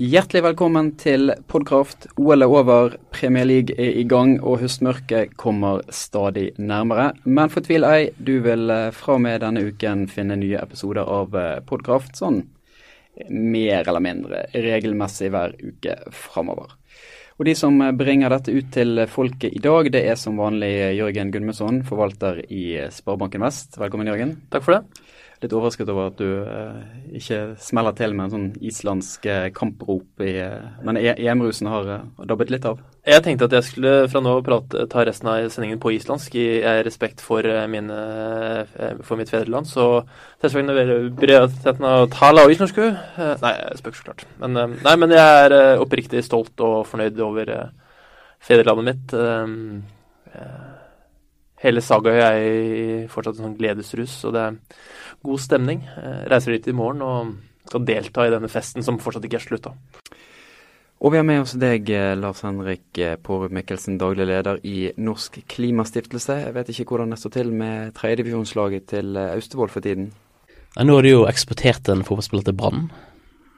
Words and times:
Hjertelig 0.00 0.40
velkommen 0.40 0.86
til 0.96 1.28
Podkraft. 1.52 2.06
OL 2.16 2.40
er 2.40 2.48
over, 2.48 2.94
Premier 3.12 3.44
League 3.44 3.74
er 3.76 3.98
i 4.00 4.04
gang 4.08 4.38
og 4.38 4.62
høstmørket 4.62 5.34
kommer 5.36 5.82
stadig 5.92 6.54
nærmere. 6.56 7.10
Men 7.28 7.52
fortvil 7.52 7.84
ei, 7.84 8.06
du 8.16 8.38
vil 8.40 8.72
eh, 8.72 8.86
fra 8.96 9.18
og 9.18 9.20
med 9.26 9.42
denne 9.44 9.66
uken 9.68 10.06
finne 10.08 10.38
nye 10.40 10.56
episoder 10.62 11.04
av 11.04 11.36
eh, 11.36 11.60
Podkraft 11.68 12.16
sånn 12.16 12.40
mer 13.28 13.82
eller 13.82 14.00
mindre 14.00 14.46
regelmessig 14.56 15.28
hver 15.34 15.52
uke 15.60 15.98
framover. 16.16 16.72
Og 17.36 17.50
De 17.50 17.58
som 17.60 17.76
bringer 18.00 18.32
dette 18.32 18.56
ut 18.56 18.72
til 18.72 19.04
folket 19.04 19.52
i 19.52 19.60
dag, 19.60 19.92
det 19.92 20.06
er 20.08 20.16
som 20.16 20.40
vanlig 20.40 20.96
Jørgen 20.96 21.36
Gunmesson, 21.36 21.84
forvalter 21.84 22.40
i 22.48 22.86
Sparebanken 22.88 23.44
Vest. 23.44 23.76
Velkommen, 23.76 24.08
Jørgen. 24.08 24.38
Takk 24.48 24.64
for 24.64 24.78
det 24.78 25.19
litt 25.40 25.54
overrasket 25.56 25.88
over 25.88 26.10
at 26.10 26.18
du 26.20 26.28
eh, 26.44 26.80
ikke 27.16 27.38
smeller 27.62 27.94
til 27.96 28.12
med 28.16 28.26
en 28.26 28.32
sånn 28.34 28.48
islandsk 28.70 29.26
eh, 29.30 29.46
kamprop 29.56 30.24
i 30.24 30.34
eh, 30.42 30.66
Men 30.84 30.98
EM-rusen 31.00 31.70
har 31.72 31.88
eh, 31.94 32.26
dabbet 32.28 32.52
litt 32.52 32.66
av? 32.68 32.82
Jeg 33.08 33.24
tenkte 33.24 33.48
at 33.48 33.54
jeg 33.56 33.66
skulle 33.70 33.94
fra 34.12 34.20
nå 34.20 34.34
prate, 34.44 34.84
ta 34.92 35.04
resten 35.08 35.30
av 35.32 35.46
sendingen 35.52 35.80
på 35.80 35.94
islandsk 35.96 36.36
i 36.36 36.46
respekt 36.84 37.22
for, 37.24 37.46
mine, 37.72 37.96
for 39.00 39.16
mitt 39.16 39.32
fedreland. 39.32 39.64
Så 39.70 40.02
bredheten 40.42 41.86
av 41.88 42.10
tale 42.12 42.44
av 42.44 42.52
islandsk 42.52 42.82
Nei, 43.40 43.54
spøk 43.80 43.96
så 43.96 44.04
klart. 44.10 44.26
Men, 44.42 44.76
nei, 44.84 44.94
men 45.00 45.16
jeg 45.16 45.46
er 45.46 45.80
oppriktig 45.80 46.20
stolt 46.26 46.60
og 46.60 46.84
fornøyd 46.92 47.24
over 47.24 47.54
fedrelandet 48.44 48.90
mitt. 48.92 49.16
Hele 51.60 51.82
Sagøy 51.84 52.16
er 52.16 52.38
i 52.40 53.06
fortsatt 53.12 53.36
en 53.38 53.50
sånn 53.50 53.58
gledesrus, 53.58 54.16
og 54.28 54.34
det 54.36 54.46
er 54.46 54.58
god 55.28 55.42
stemning. 55.44 55.82
Jeg 55.84 56.30
reiser 56.32 56.56
dit 56.56 56.70
i 56.72 56.76
morgen 56.76 57.04
og 57.04 57.34
skal 57.68 57.84
delta 57.86 58.24
i 58.26 58.32
denne 58.32 58.48
festen 58.50 58.84
som 58.86 58.98
fortsatt 59.02 59.26
ikke 59.28 59.38
er 59.38 59.44
slutta. 59.44 59.74
Og 61.00 61.14
vi 61.14 61.16
har 61.16 61.24
med 61.24 61.46
oss 61.46 61.54
deg, 61.56 61.88
eh, 61.96 62.12
Lars 62.18 62.42
Henrik 62.44 62.98
eh, 63.00 63.14
Pårud 63.16 63.54
Mikkelsen, 63.56 63.96
daglig 64.00 64.26
leder 64.28 64.58
i 64.68 64.90
Norsk 65.00 65.38
Klimastiftelse. 65.48 66.36
Jeg 66.42 66.52
vet 66.52 66.72
ikke 66.74 66.92
hvordan 66.92 67.14
det 67.14 67.20
står 67.22 67.32
til 67.38 67.52
med 67.56 67.94
tredjedivisjonslaget 67.96 68.84
til 68.92 69.16
eh, 69.16 69.30
Austevoll 69.32 69.72
for 69.72 69.80
tiden? 69.80 70.10
Ja, 70.76 70.84
nå 70.84 70.98
har 70.98 71.08
de 71.08 71.14
jo 71.14 71.22
eksportert 71.30 71.88
en 71.88 72.04
fotballspiller 72.04 72.44
til 72.50 72.58
Brann. 72.60 72.90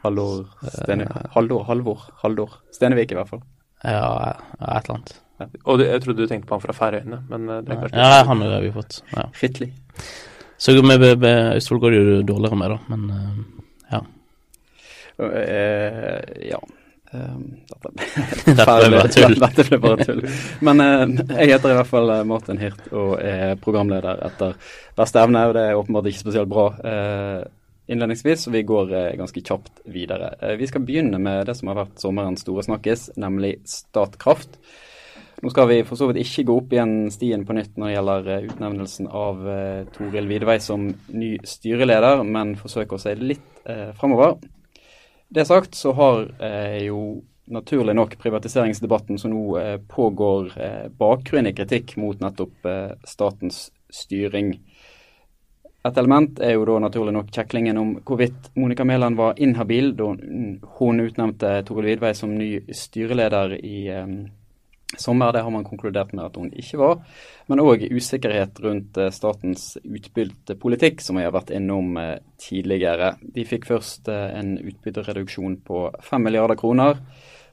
Halvor, 0.04 0.46
Stene... 0.70 1.08
halvår, 1.34 1.66
Halvor, 1.66 2.06
Haldor. 2.22 2.54
Stenevik 2.74 3.10
i 3.10 3.18
hvert 3.18 3.34
fall. 3.34 3.42
Ja, 3.82 4.38
et 4.62 4.70
eller 4.84 4.96
annet. 5.00 5.14
Ja. 5.42 5.62
Og 5.66 5.82
jeg 5.84 6.02
trodde 6.04 6.24
du 6.24 6.30
tenkte 6.30 6.48
på 6.48 6.58
han 6.58 6.64
fra 6.64 6.76
Færøyene, 6.76 7.22
men 7.30 7.48
det 7.52 7.74
er 7.74 7.80
kanskje 7.84 8.04
Ja, 8.04 8.22
han 8.30 8.44
har 8.46 8.62
vi 8.64 8.74
fått. 8.74 9.02
Ja. 9.12 9.26
Skikkelig. 9.36 9.72
Så 10.62 10.82
med, 10.82 11.18
med, 11.18 11.56
Østfold 11.56 11.80
går 11.82 11.90
det 11.90 11.98
jo 11.98 12.18
dårligere 12.22 12.56
med, 12.60 12.70
da, 12.70 12.94
men 12.94 13.08
uh, 13.10 13.38
ja. 13.90 13.98
Uh, 15.18 16.20
ja. 16.46 16.60
Um, 17.12 17.40
dette, 18.46 18.66
ble 18.68 18.92
bare 18.94 19.08
tull. 19.10 19.34
dette 19.42 19.64
ble 19.66 19.80
bare 19.82 20.06
tull. 20.06 20.22
Men 20.62 20.84
uh, 20.84 21.02
jeg 21.34 21.50
heter 21.50 21.74
i 21.74 21.78
hvert 21.80 21.90
fall 21.90 22.14
Martin 22.30 22.62
Hirt 22.62 22.86
og 22.94 23.16
er 23.18 23.56
programleder 23.64 24.22
etter 24.28 24.54
beste 24.94 25.24
evne, 25.24 25.42
og 25.50 25.56
det 25.58 25.66
er 25.66 25.80
åpenbart 25.80 26.06
ikke 26.12 26.22
spesielt 26.28 26.52
bra 26.52 26.68
innledningsvis, 27.90 28.46
så 28.46 28.54
vi 28.54 28.62
går 28.62 28.94
ganske 29.18 29.42
kjapt 29.42 29.82
videre. 29.90 30.30
vi 30.56 30.70
skal 30.70 30.86
begynne 30.86 31.18
med 31.18 31.42
det 31.50 31.58
som 31.58 31.72
har 31.72 31.80
vært 31.82 31.98
sommerens 32.00 32.46
store 32.46 32.62
snakkes, 32.68 33.08
nemlig 33.18 33.56
Statkraft. 33.66 34.60
Nå 35.42 35.50
skal 35.50 35.66
vi 35.66 35.80
for 35.82 35.98
så 35.98 36.06
vidt 36.06 36.20
ikke 36.22 36.44
gå 36.46 36.54
opp 36.60 36.70
igjen 36.70 37.08
stien 37.10 37.42
på 37.42 37.54
nytt 37.56 37.74
når 37.74 37.88
det 37.88 37.94
gjelder 37.96 38.28
eh, 38.30 38.44
utnevnelsen 38.46 39.08
av 39.10 39.40
uh, 39.42 39.80
Toril 39.90 40.28
Vidvei 40.30 40.60
som 40.62 40.84
ny 41.10 41.32
styreleder, 41.42 42.20
men 42.22 42.52
forsøke 42.60 42.94
å 42.94 43.02
se 43.02 43.16
litt 43.18 43.64
uh, 43.66 43.90
framover. 43.98 44.36
Det 45.34 45.42
sagt 45.48 45.74
så 45.74 45.90
har 45.98 46.28
uh, 46.38 46.76
jo 46.78 47.00
naturlig 47.50 47.96
nok 47.98 48.14
privatiseringsdebatten 48.22 49.18
som 49.18 49.32
nå 49.34 49.56
uh, 49.58 49.72
pågår, 49.90 50.52
bakgrunn 51.00 51.50
i 51.50 51.54
kritikk 51.58 51.96
mot 51.98 52.22
nettopp 52.22 52.68
statens 53.10 53.64
styring. 53.90 54.52
Et 55.82 55.98
element 55.98 56.38
er 56.38 56.54
jo 56.54 56.68
da 56.68 56.76
naturlig 56.84 57.16
nok 57.16 57.32
kjeklingen 57.34 57.80
om 57.82 57.90
hvorvidt 58.06 58.52
Monica 58.54 58.86
Mæland 58.86 59.18
var 59.18 59.42
inhabil 59.42 59.90
da 59.98 60.12
hun 60.78 61.02
utnevnte 61.02 61.56
Toril 61.66 61.90
Vidvei 61.90 62.12
som 62.14 62.38
ny 62.38 62.52
styreleder 62.70 63.56
i 63.58 63.88
sommer. 64.98 65.32
Det 65.32 65.42
har 65.42 65.50
man 65.50 65.64
konkludert 65.64 66.12
med 66.12 66.24
at 66.24 66.36
hun 66.36 66.50
ikke 66.52 66.80
var. 66.80 67.02
Men 67.50 67.62
òg 67.62 67.84
usikkerhet 67.90 68.60
rundt 68.64 68.98
eh, 69.00 69.12
statens 69.14 69.76
utbyttepolitikk, 69.82 71.02
som 71.02 71.18
vi 71.18 71.26
har 71.26 71.34
vært 71.34 71.52
innom 71.54 71.96
eh, 72.00 72.16
tidligere. 72.40 73.14
De 73.22 73.46
fikk 73.48 73.68
først 73.70 74.10
eh, 74.12 74.28
en 74.38 74.56
utbyttereduksjon 74.60 75.60
på 75.66 75.84
5 76.10 76.28
milliarder 76.28 76.58
kroner. 76.60 77.00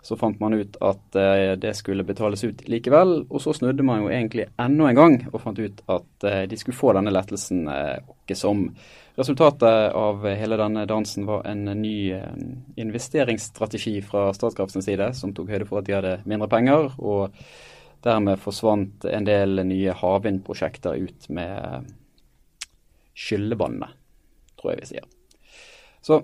Så 0.02 0.16
fant 0.16 0.40
man 0.40 0.56
ut 0.56 0.78
at 0.80 1.18
det 1.60 1.74
skulle 1.76 2.06
betales 2.08 2.44
ut 2.44 2.62
likevel. 2.72 3.26
Og 3.28 3.42
så 3.44 3.52
snudde 3.58 3.84
man 3.84 4.06
jo 4.06 4.12
egentlig 4.14 4.46
enda 4.56 4.88
en 4.88 4.96
gang 4.96 5.18
og 5.34 5.42
fant 5.44 5.60
ut 5.60 5.82
at 5.92 6.28
de 6.48 6.60
skulle 6.60 6.78
få 6.78 6.94
denne 6.96 7.12
lettelsen 7.12 7.68
åkke 7.68 8.38
som. 8.40 8.64
Resultatet 9.20 9.92
av 9.94 10.28
hele 10.28 10.56
denne 10.56 10.86
dansen 10.86 11.26
var 11.26 11.44
en 11.44 11.66
ny 11.66 12.12
eh, 12.14 12.36
investeringsstrategi 12.76 14.02
fra 14.02 14.30
Statkrafts 14.34 14.80
side, 14.86 15.10
som 15.14 15.34
tok 15.36 15.50
høyde 15.52 15.66
for 15.68 15.82
at 15.82 15.90
de 15.90 15.96
hadde 15.98 16.14
mindre 16.24 16.48
penger, 16.48 16.94
og 17.04 17.36
dermed 18.06 18.40
forsvant 18.40 19.04
en 19.12 19.28
del 19.28 19.60
nye 19.68 19.92
havvindprosjekter 19.92 21.02
ut 21.04 21.28
med 21.36 21.90
skyllevannet, 23.12 23.92
tror 24.56 24.72
jeg 24.72 24.82
vi 24.86 24.90
sier. 24.94 25.10
Så 26.00 26.22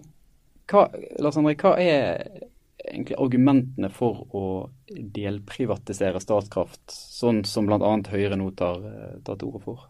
Lars 1.20 1.36
André, 1.36 1.58
hva 1.60 1.76
er 1.76 2.48
egentlig 2.88 3.18
argumentene 3.22 3.90
for 3.94 4.24
å 4.36 4.46
delprivatisere 4.88 6.22
Statkraft, 6.22 6.84
sånn 6.92 7.44
som 7.48 7.68
bl.a. 7.70 7.92
Høyre 8.12 8.38
nå 8.40 8.52
tar, 8.58 8.82
eh, 8.90 9.18
tar 9.26 9.40
til 9.40 9.52
orde 9.52 9.64
for? 9.66 9.86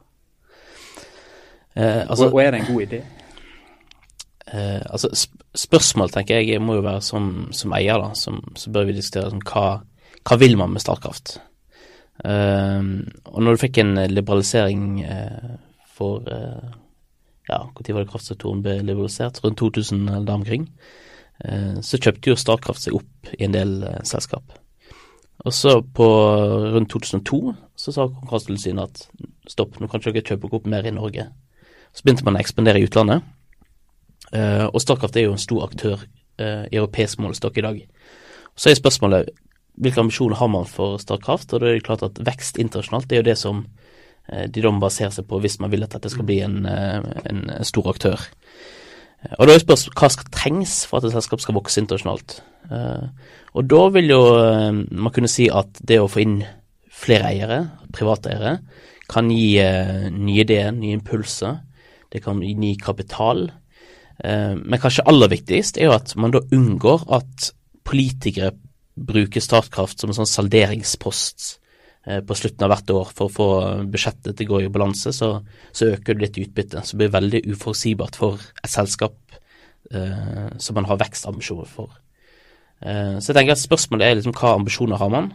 Eh, 1.75 2.03
altså, 2.05 2.29
og, 2.31 2.39
er 2.41 2.53
det 2.53 2.61
en 2.61 2.69
god 2.69 2.85
idé? 2.85 3.01
Eh, 4.45 4.81
altså, 4.85 5.11
spørsmål 5.57 6.13
tenker 6.13 6.39
jeg 6.39 6.61
må 6.63 6.77
jo 6.77 6.85
være 6.85 7.03
som, 7.03 7.49
som 7.55 7.75
eier, 7.75 7.99
da, 7.99 8.13
som, 8.15 8.39
så 8.55 8.71
bør 8.71 8.87
vi 8.89 8.97
diskutere 8.99 9.33
som, 9.33 9.43
hva, 9.43 9.67
hva 10.23 10.39
vil 10.39 10.57
man 10.61 10.71
med 10.75 10.83
Statkraft. 10.83 11.37
Eh, 12.23 12.81
og 13.27 13.43
når 13.43 13.55
du 13.55 13.63
fikk 13.65 13.81
en 13.83 13.97
liberalisering 14.11 14.87
eh, 15.03 15.55
for 15.95 16.27
eh, 16.31 16.73
ja, 17.49 17.59
når 17.69 17.93
var 17.93 18.05
det 18.05 18.11
kraftsektoren 18.11 18.63
ble 18.65 18.79
liberalisert? 18.81 19.41
Rundt 19.43 19.59
2000 19.61 20.07
eller 20.07 20.25
der 20.25 20.39
omkring. 20.39 20.69
Eh, 21.43 21.79
så 21.83 21.99
kjøpte 21.99 22.31
jo 22.31 22.39
Statkraft 22.39 22.85
seg 22.85 22.95
opp 22.97 23.33
i 23.35 23.43
en 23.47 23.55
del 23.55 23.77
selskap. 24.07 24.55
Og 25.45 25.53
så 25.53 25.77
på 25.83 26.07
rundt 26.73 26.89
2002 26.93 27.39
så 27.77 27.91
sa 27.91 28.07
Konkurransetilsynet 28.07 28.85
at 28.85 29.25
stopp, 29.51 29.79
nå 29.79 29.89
kan 29.91 29.99
ikke 30.01 30.15
dere 30.15 30.29
kjøpe 30.31 30.49
opp 30.55 30.69
mer 30.71 30.87
i 30.87 30.93
Norge. 30.95 31.27
Så 31.95 32.05
begynte 32.05 32.25
man 32.25 32.37
å 32.39 32.41
ekspandere 32.41 32.79
i 32.79 32.87
utlandet. 32.87 33.25
Og 34.33 34.79
Statkraft 34.81 35.19
er 35.19 35.27
jo 35.27 35.35
en 35.35 35.43
stor 35.43 35.67
aktør 35.67 36.01
i 36.39 36.79
europeisk 36.79 37.19
målestokk 37.21 37.59
i 37.59 37.65
dag. 37.67 37.81
Så 38.57 38.71
er 38.71 38.79
spørsmålet 38.79 39.29
hvilke 39.75 40.01
ambisjoner 40.01 40.39
har 40.39 40.49
man 40.49 40.65
for 40.71 40.97
Statkraft? 41.03 41.53
Og 41.53 41.61
da 41.61 41.69
er 41.69 41.77
det 41.77 41.85
klart 41.85 42.03
at 42.07 42.19
vekst 42.25 42.57
internasjonalt 42.63 43.11
det 43.11 43.19
er 43.19 43.21
jo 43.21 43.29
det 43.29 43.37
som 43.39 43.61
de 44.25 44.63
da 44.63 44.71
må 44.73 44.81
basere 44.81 45.11
seg 45.13 45.27
på 45.29 45.37
hvis 45.43 45.59
man 45.61 45.69
vil 45.69 45.85
at 45.85 45.93
dette 45.93 46.09
skal 46.09 46.25
bli 46.25 46.39
en, 46.47 46.63
en 46.65 47.43
stor 47.67 47.91
aktør. 47.91 48.23
Og 49.39 49.47
da 49.47 49.53
er 49.55 49.61
spørsmålet 49.61 50.01
hva 50.01 50.09
skal 50.13 50.31
trengs 50.33 50.75
for 50.89 50.99
at 50.99 51.07
et 51.07 51.15
selskap 51.15 51.41
skal 51.43 51.57
vokse 51.57 51.81
internasjonalt. 51.81 52.41
og 53.53 53.67
da 53.69 53.81
vil 53.93 54.09
jo 54.09 54.21
man 54.89 55.13
kunne 55.13 55.29
si 55.29 55.49
at 55.53 55.77
det 55.81 55.99
å 56.01 56.09
få 56.09 56.23
inn 56.23 56.39
flere 56.89 57.29
eiere, 57.29 57.59
private 57.93 58.31
eiere, 58.33 58.57
kan 59.09 59.29
gi 59.29 59.59
nye 59.61 60.41
ideer, 60.41 60.71
nye 60.73 60.97
impulser 60.97 61.59
det 62.15 62.23
kan 62.23 62.39
gi 62.43 62.53
ny 62.55 62.75
kapital. 62.79 63.49
Eh, 64.23 64.53
men 64.55 64.79
kanskje 64.81 65.05
aller 65.09 65.31
viktigst 65.33 65.79
er 65.79 65.89
jo 65.89 65.97
at 65.97 66.15
man 66.15 66.31
da 66.31 66.43
unngår 66.55 67.03
at 67.17 67.51
politikere 67.85 68.53
bruker 68.95 69.43
Statkraft 69.43 69.99
som 69.99 70.11
en 70.11 70.19
sånn 70.21 70.31
salderingspost 70.31 71.47
eh, 71.49 71.61
på 72.05 72.35
slutten 72.37 72.65
av 72.65 72.69
hvert 72.69 72.91
år 72.93 73.11
for 73.17 73.25
å 73.25 73.33
få 73.33 73.47
budsjettet 73.89 74.37
til 74.37 74.47
å 74.47 74.51
gå 74.53 74.59
i 74.65 74.71
balanse, 74.73 75.09
så, 75.15 75.31
så 75.73 75.91
øker 75.95 76.13
det 76.13 76.27
litt 76.27 76.39
utbytte. 76.43 76.83
Så 76.85 76.93
det 76.93 77.01
blir 77.01 77.15
veldig 77.15 77.41
uforutsigbart 77.55 78.19
for 78.19 78.41
et 78.61 78.69
selskap 78.71 79.17
eh, 79.91 80.51
som 80.61 80.77
man 80.77 80.85
har 80.89 80.99
vekstambisjoner 81.01 81.69
for. 81.69 81.95
Eh, 82.81 83.17
så 83.17 83.31
jeg 83.31 83.39
tenker 83.39 83.55
at 83.55 83.63
spørsmålet 83.63 84.07
er 84.07 84.19
liksom 84.19 84.35
hva 84.37 84.53
ambisjoner 84.59 85.01
har 85.01 85.13
man, 85.13 85.31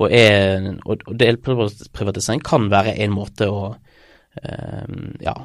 og, 0.00 0.12
og, 0.12 1.02
og 1.08 1.16
delprivatisering 1.20 2.44
kan 2.44 2.70
være 2.72 2.96
en 3.04 3.12
måte 3.12 3.48
å 3.52 3.66
eh, 4.40 4.96
ja, 5.24 5.36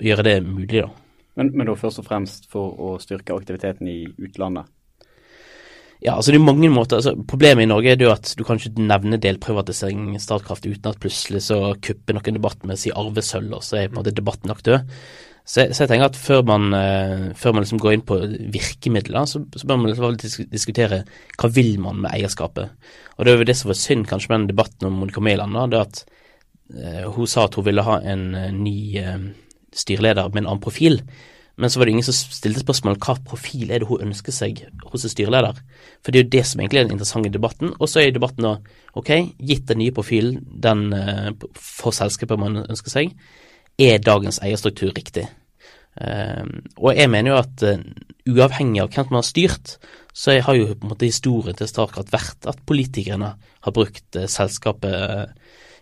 gjøre 0.00 0.24
det 0.28 0.38
mulig, 0.46 0.82
da. 0.82 0.88
Men, 1.38 1.52
men 1.54 1.68
da 1.68 1.76
først 1.78 2.00
og 2.02 2.08
fremst 2.08 2.48
for 2.50 2.74
å 2.82 2.96
styrke 3.02 3.36
aktiviteten 3.36 3.86
i 3.90 4.00
utlandet? 4.26 4.66
Ja, 5.98 6.14
altså 6.14 6.30
det 6.30 6.38
er 6.38 6.46
mange 6.46 6.68
måter. 6.70 7.00
Altså, 7.00 7.16
problemet 7.26 7.66
i 7.66 7.70
Norge 7.70 7.90
er 7.90 8.02
jo 8.02 8.12
at 8.12 8.30
du 8.38 8.44
kan 8.46 8.60
ikke 8.60 8.84
nevne 8.86 9.18
delprivatisering 9.18 10.12
i 10.14 10.20
Statkraft 10.22 10.66
uten 10.68 10.92
at 10.92 11.00
plutselig 11.02 11.42
så 11.48 11.72
kupper 11.82 12.14
noen 12.14 12.36
debatt 12.38 12.62
med 12.62 12.76
å 12.76 12.80
si 12.80 12.92
arvesølv, 12.94 13.56
og 13.58 13.64
så 13.66 13.80
er 13.80 13.88
på 13.88 13.96
en 13.96 14.00
måte 14.02 14.14
debatten 14.14 14.54
aktør. 14.54 14.84
Så, 15.48 15.64
så, 15.72 15.82
jeg 15.82 15.90
tenker 15.90 16.10
at 16.10 16.20
før 16.20 16.44
man, 16.46 16.68
uh, 16.76 17.30
før 17.38 17.56
man 17.56 17.64
liksom 17.64 17.80
går 17.82 17.96
inn 17.96 18.04
på 18.06 18.18
virkemidler, 18.52 19.26
så, 19.26 19.40
så 19.56 19.66
bør 19.66 19.80
man 19.80 19.90
liksom 19.90 20.46
diskutere 20.52 21.00
hva 21.40 21.50
vil 21.50 21.78
man 21.82 22.02
med 22.04 22.12
eierskapet. 22.12 22.92
Og 23.16 23.24
det 23.24 23.32
er 23.32 23.40
jo 23.40 23.48
det 23.48 23.56
som 23.58 23.72
var 23.72 23.80
synd 23.80 24.06
kanskje 24.10 24.30
med 24.30 24.42
den 24.42 24.50
debatten 24.52 24.90
om 24.90 25.00
Monica 25.00 25.24
Mæland, 25.24 25.58
det 25.72 25.80
at 25.80 26.04
uh, 26.76 27.08
hun 27.16 27.26
sa 27.26 27.48
at 27.48 27.58
hun 27.58 27.66
ville 27.66 27.86
ha 27.86 27.98
en 28.12 28.28
uh, 28.36 28.52
ny 28.54 28.76
styreleder 29.74 30.30
med 30.30 30.44
en 30.44 30.52
annen 30.52 30.62
profil. 30.62 31.00
Men 31.58 31.72
så 31.72 31.80
var 31.80 31.88
det 31.88 31.96
ingen 31.96 32.06
som 32.06 32.14
stilte 32.14 32.62
spørsmål 32.62 33.00
hva 33.02 33.16
profil 33.26 33.72
er 33.74 33.82
det 33.82 33.88
hun 33.90 34.04
ønsker 34.06 34.34
seg 34.34 34.60
hos 34.92 35.04
en 35.04 35.12
styreleder. 35.12 35.58
For 36.06 36.14
det 36.14 36.20
er 36.20 36.24
jo 36.24 36.34
det 36.36 36.44
som 36.46 36.62
egentlig 36.62 36.80
er 36.80 36.86
den 36.86 36.94
interessante 36.94 37.32
debatten. 37.34 37.72
Og 37.76 37.90
så 37.90 38.04
er 38.04 38.14
debatten 38.14 38.46
da 38.46 38.54
ok, 38.98 39.10
gitt 39.42 39.66
den 39.66 39.82
nye 39.82 39.94
profilen 39.96 40.38
den 40.46 40.86
for 41.58 41.96
selskapet 41.96 42.38
man 42.38 42.62
ønsker 42.62 42.94
seg, 42.94 43.12
er 43.78 44.00
dagens 44.02 44.40
eierstruktur 44.42 44.94
riktig? 44.94 45.26
Uh, 45.98 46.46
og 46.78 46.94
jeg 46.94 47.10
mener 47.10 47.32
jo 47.32 47.38
at 47.40 47.62
uh, 47.66 47.80
uavhengig 48.30 48.84
av 48.84 48.92
hvem 48.94 49.08
man 49.10 49.18
har 49.18 49.26
styrt, 49.26 49.78
så 50.14 50.36
har 50.44 50.54
jo 50.54 50.68
på 50.74 50.86
en 50.86 50.92
måte 50.92 51.08
historien 51.08 51.56
til 51.58 51.70
Statkraft 51.70 52.12
vært 52.14 52.46
at 52.50 52.60
politikerne 52.68 53.32
har 53.38 53.74
brukt 53.74 54.18
uh, 54.18 54.28
selskapet 54.30 55.34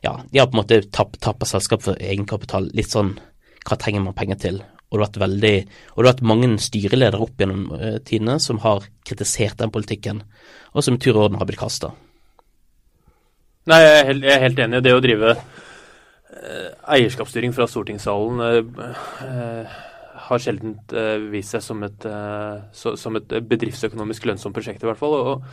Ja, 0.05 0.13
de 0.31 0.39
har 0.39 0.49
på 0.49 0.57
en 0.57 0.63
måte 0.63 0.81
tappa 0.93 1.49
selskapet 1.49 1.91
for 1.91 2.01
egenkapital. 2.01 2.71
Litt 2.77 2.93
sånn 2.93 3.17
hva 3.67 3.79
trenger 3.81 4.05
man 4.05 4.17
penger 4.17 4.41
til? 4.41 4.59
Og 4.87 4.97
det 4.97 5.01
har 5.01 5.07
vært 5.09 5.23
veldig, 5.25 5.55
og 5.93 5.97
det 5.97 6.07
har 6.07 6.13
vært 6.13 6.27
mange 6.31 6.49
styreledere 6.63 7.23
opp 7.25 7.41
gjennom 7.43 7.65
tidene 8.07 8.37
som 8.43 8.61
har 8.63 8.87
kritisert 9.07 9.59
den 9.59 9.73
politikken, 9.75 10.23
og 10.73 10.87
som 10.87 10.95
i 10.95 11.01
tur 11.03 11.17
og 11.17 11.25
orden 11.25 11.41
har 11.41 11.49
blitt 11.49 11.59
kasta. 11.59 11.91
Nei, 13.67 13.81
jeg 13.83 13.95
er, 13.97 14.05
helt, 14.13 14.27
jeg 14.29 14.37
er 14.37 14.45
helt 14.45 14.61
enig. 14.63 14.83
Det 14.87 14.95
å 14.95 15.03
drive 15.03 15.33
Eh, 16.37 16.71
eierskapsstyring 16.97 17.55
fra 17.57 17.65
stortingssalen 17.71 18.41
eh, 18.45 18.87
eh, 19.25 19.77
har 20.27 20.43
sjelden 20.43 20.75
vist 21.31 21.55
seg 21.55 21.63
som 21.63 21.85
et, 21.87 22.07
som 22.75 23.19
et, 23.19 23.35
bedriftsøkonomisk 23.47 24.25
lønnsomt 24.27 24.57
prosjekt, 24.57 24.83
i 24.83 24.89
hvert 24.89 24.99
fall. 24.99 25.15
Og, 25.15 25.45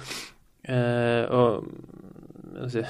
og 1.37 2.71
jeg 2.71 2.85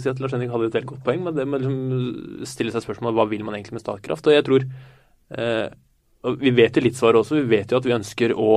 si 0.00 0.08
at 0.08 0.22
Lars 0.22 0.32
Henrik 0.32 0.54
hadde 0.54 0.70
et 0.70 0.78
helt 0.78 0.88
godt 0.88 1.02
poeng, 1.04 1.20
men 1.26 1.36
det 1.36 1.44
med 1.44 1.66
liksom 1.66 2.46
stille 2.48 2.72
seg 2.72 2.86
spørsmål 2.86 3.18
hva 3.18 3.26
vil 3.28 3.44
man 3.44 3.58
egentlig 3.58 3.76
med 3.76 3.84
Statkraft. 3.84 4.30
Og 4.30 4.38
jeg 4.38 4.46
tror 4.46 4.64
og 5.32 6.38
Vi 6.38 6.52
vet 6.54 6.76
jo 6.76 6.82
litt 6.84 6.98
svaret 6.98 7.22
også. 7.22 7.40
Vi 7.40 7.50
vet 7.56 7.72
jo 7.72 7.80
at 7.80 7.86
vi 7.88 7.94
ønsker 7.96 8.34
å 8.38 8.50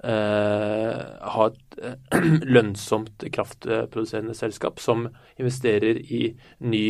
ha 0.00 1.46
et 1.50 1.80
lønnsomt 2.56 3.26
kraftproduserende 3.34 4.32
selskap 4.38 4.80
som 4.80 5.02
investerer 5.36 5.98
i 6.00 6.22
ny 6.64 6.84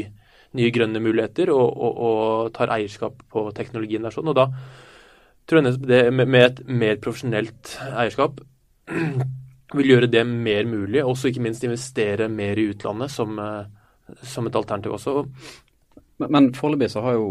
nye 0.59 0.71
grønne 0.75 1.03
muligheter 1.03 1.53
og, 1.55 1.67
og, 1.69 1.99
og 2.07 2.55
tar 2.57 2.73
eierskap 2.75 3.23
på 3.31 3.45
teknologien 3.57 4.07
der. 4.07 4.15
sånn, 4.15 4.31
og 4.33 4.39
Da 4.39 4.49
tror 5.47 5.63
jeg 5.63 5.83
det 5.87 6.01
med 6.15 6.43
et 6.43 6.63
mer 6.67 6.99
profesjonelt 7.03 7.77
eierskap 7.91 8.41
vil 9.79 9.93
gjøre 9.93 10.11
det 10.11 10.25
mer 10.27 10.67
mulig, 10.67 11.05
også 11.05 11.31
ikke 11.31 11.45
minst 11.47 11.65
investere 11.67 12.29
mer 12.31 12.59
i 12.59 12.67
utlandet 12.73 13.13
som, 13.15 13.39
eh, 13.39 14.17
som 14.27 14.49
et 14.49 14.59
alternativ 14.59 14.97
også. 14.97 15.25
Men, 16.19 16.31
men 16.35 16.51
foreløpig 16.57 16.91
så 16.91 17.05
har 17.07 17.19
jo 17.19 17.29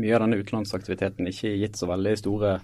mye 0.00 0.14
av 0.16 0.24
denne 0.24 0.38
utenlandsaktiviteten 0.40 1.28
ikke 1.30 1.56
gitt 1.60 1.78
så 1.78 1.88
veldig 1.90 2.14
store 2.20 2.54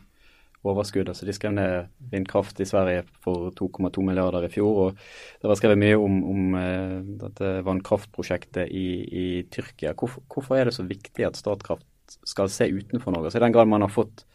overskudd. 0.66 1.08
Altså 1.08 1.26
de 1.26 1.34
skrev 1.34 1.54
ned 1.56 1.90
vindkraft 2.12 2.60
i 2.60 2.68
Sverige 2.68 3.04
for 3.24 3.50
2,2 3.56 4.04
milliarder 4.04 4.44
i 4.46 4.52
fjor. 4.52 4.80
og 4.84 4.98
Det 5.40 5.48
var 5.48 5.60
skrevet 5.60 5.80
mye 5.80 5.98
om, 5.98 6.18
om 6.32 6.56
uh, 6.56 6.96
dette 7.24 7.52
vannkraftprosjektet 7.66 8.68
i, 8.68 8.88
i 9.22 9.26
Tyrkia. 9.52 9.94
Hvorfor, 9.94 10.24
hvorfor, 10.28 10.58
er 10.58 10.68
det 10.68 10.76
så 10.76 10.86
viktig 10.88 11.26
at 11.26 11.40
Statkraft 11.40 12.18
skal 12.28 12.50
se 12.52 12.68
utenfor 12.68 13.14
Norge? 13.14 13.32
Så 13.32 13.40
I 13.40 13.46
den 13.46 13.56
grad 13.56 13.70
man 13.70 13.86
har 13.86 13.92
fått, 13.92 14.26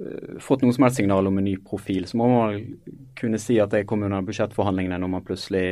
uh, 0.00 0.40
fått 0.40 0.64
noe 0.64 0.76
som 0.76 0.88
helst 0.88 1.02
signal 1.02 1.28
om 1.28 1.38
en 1.40 1.48
ny 1.50 1.58
profil, 1.60 2.08
så 2.08 2.20
må 2.20 2.30
man 2.32 2.64
kunne 3.18 3.42
si 3.42 3.60
at 3.60 3.74
det 3.74 3.86
kom 3.90 4.06
under 4.06 4.24
budsjettforhandlingene 4.24 5.00
når 5.02 5.12
man 5.18 5.28
plutselig 5.28 5.66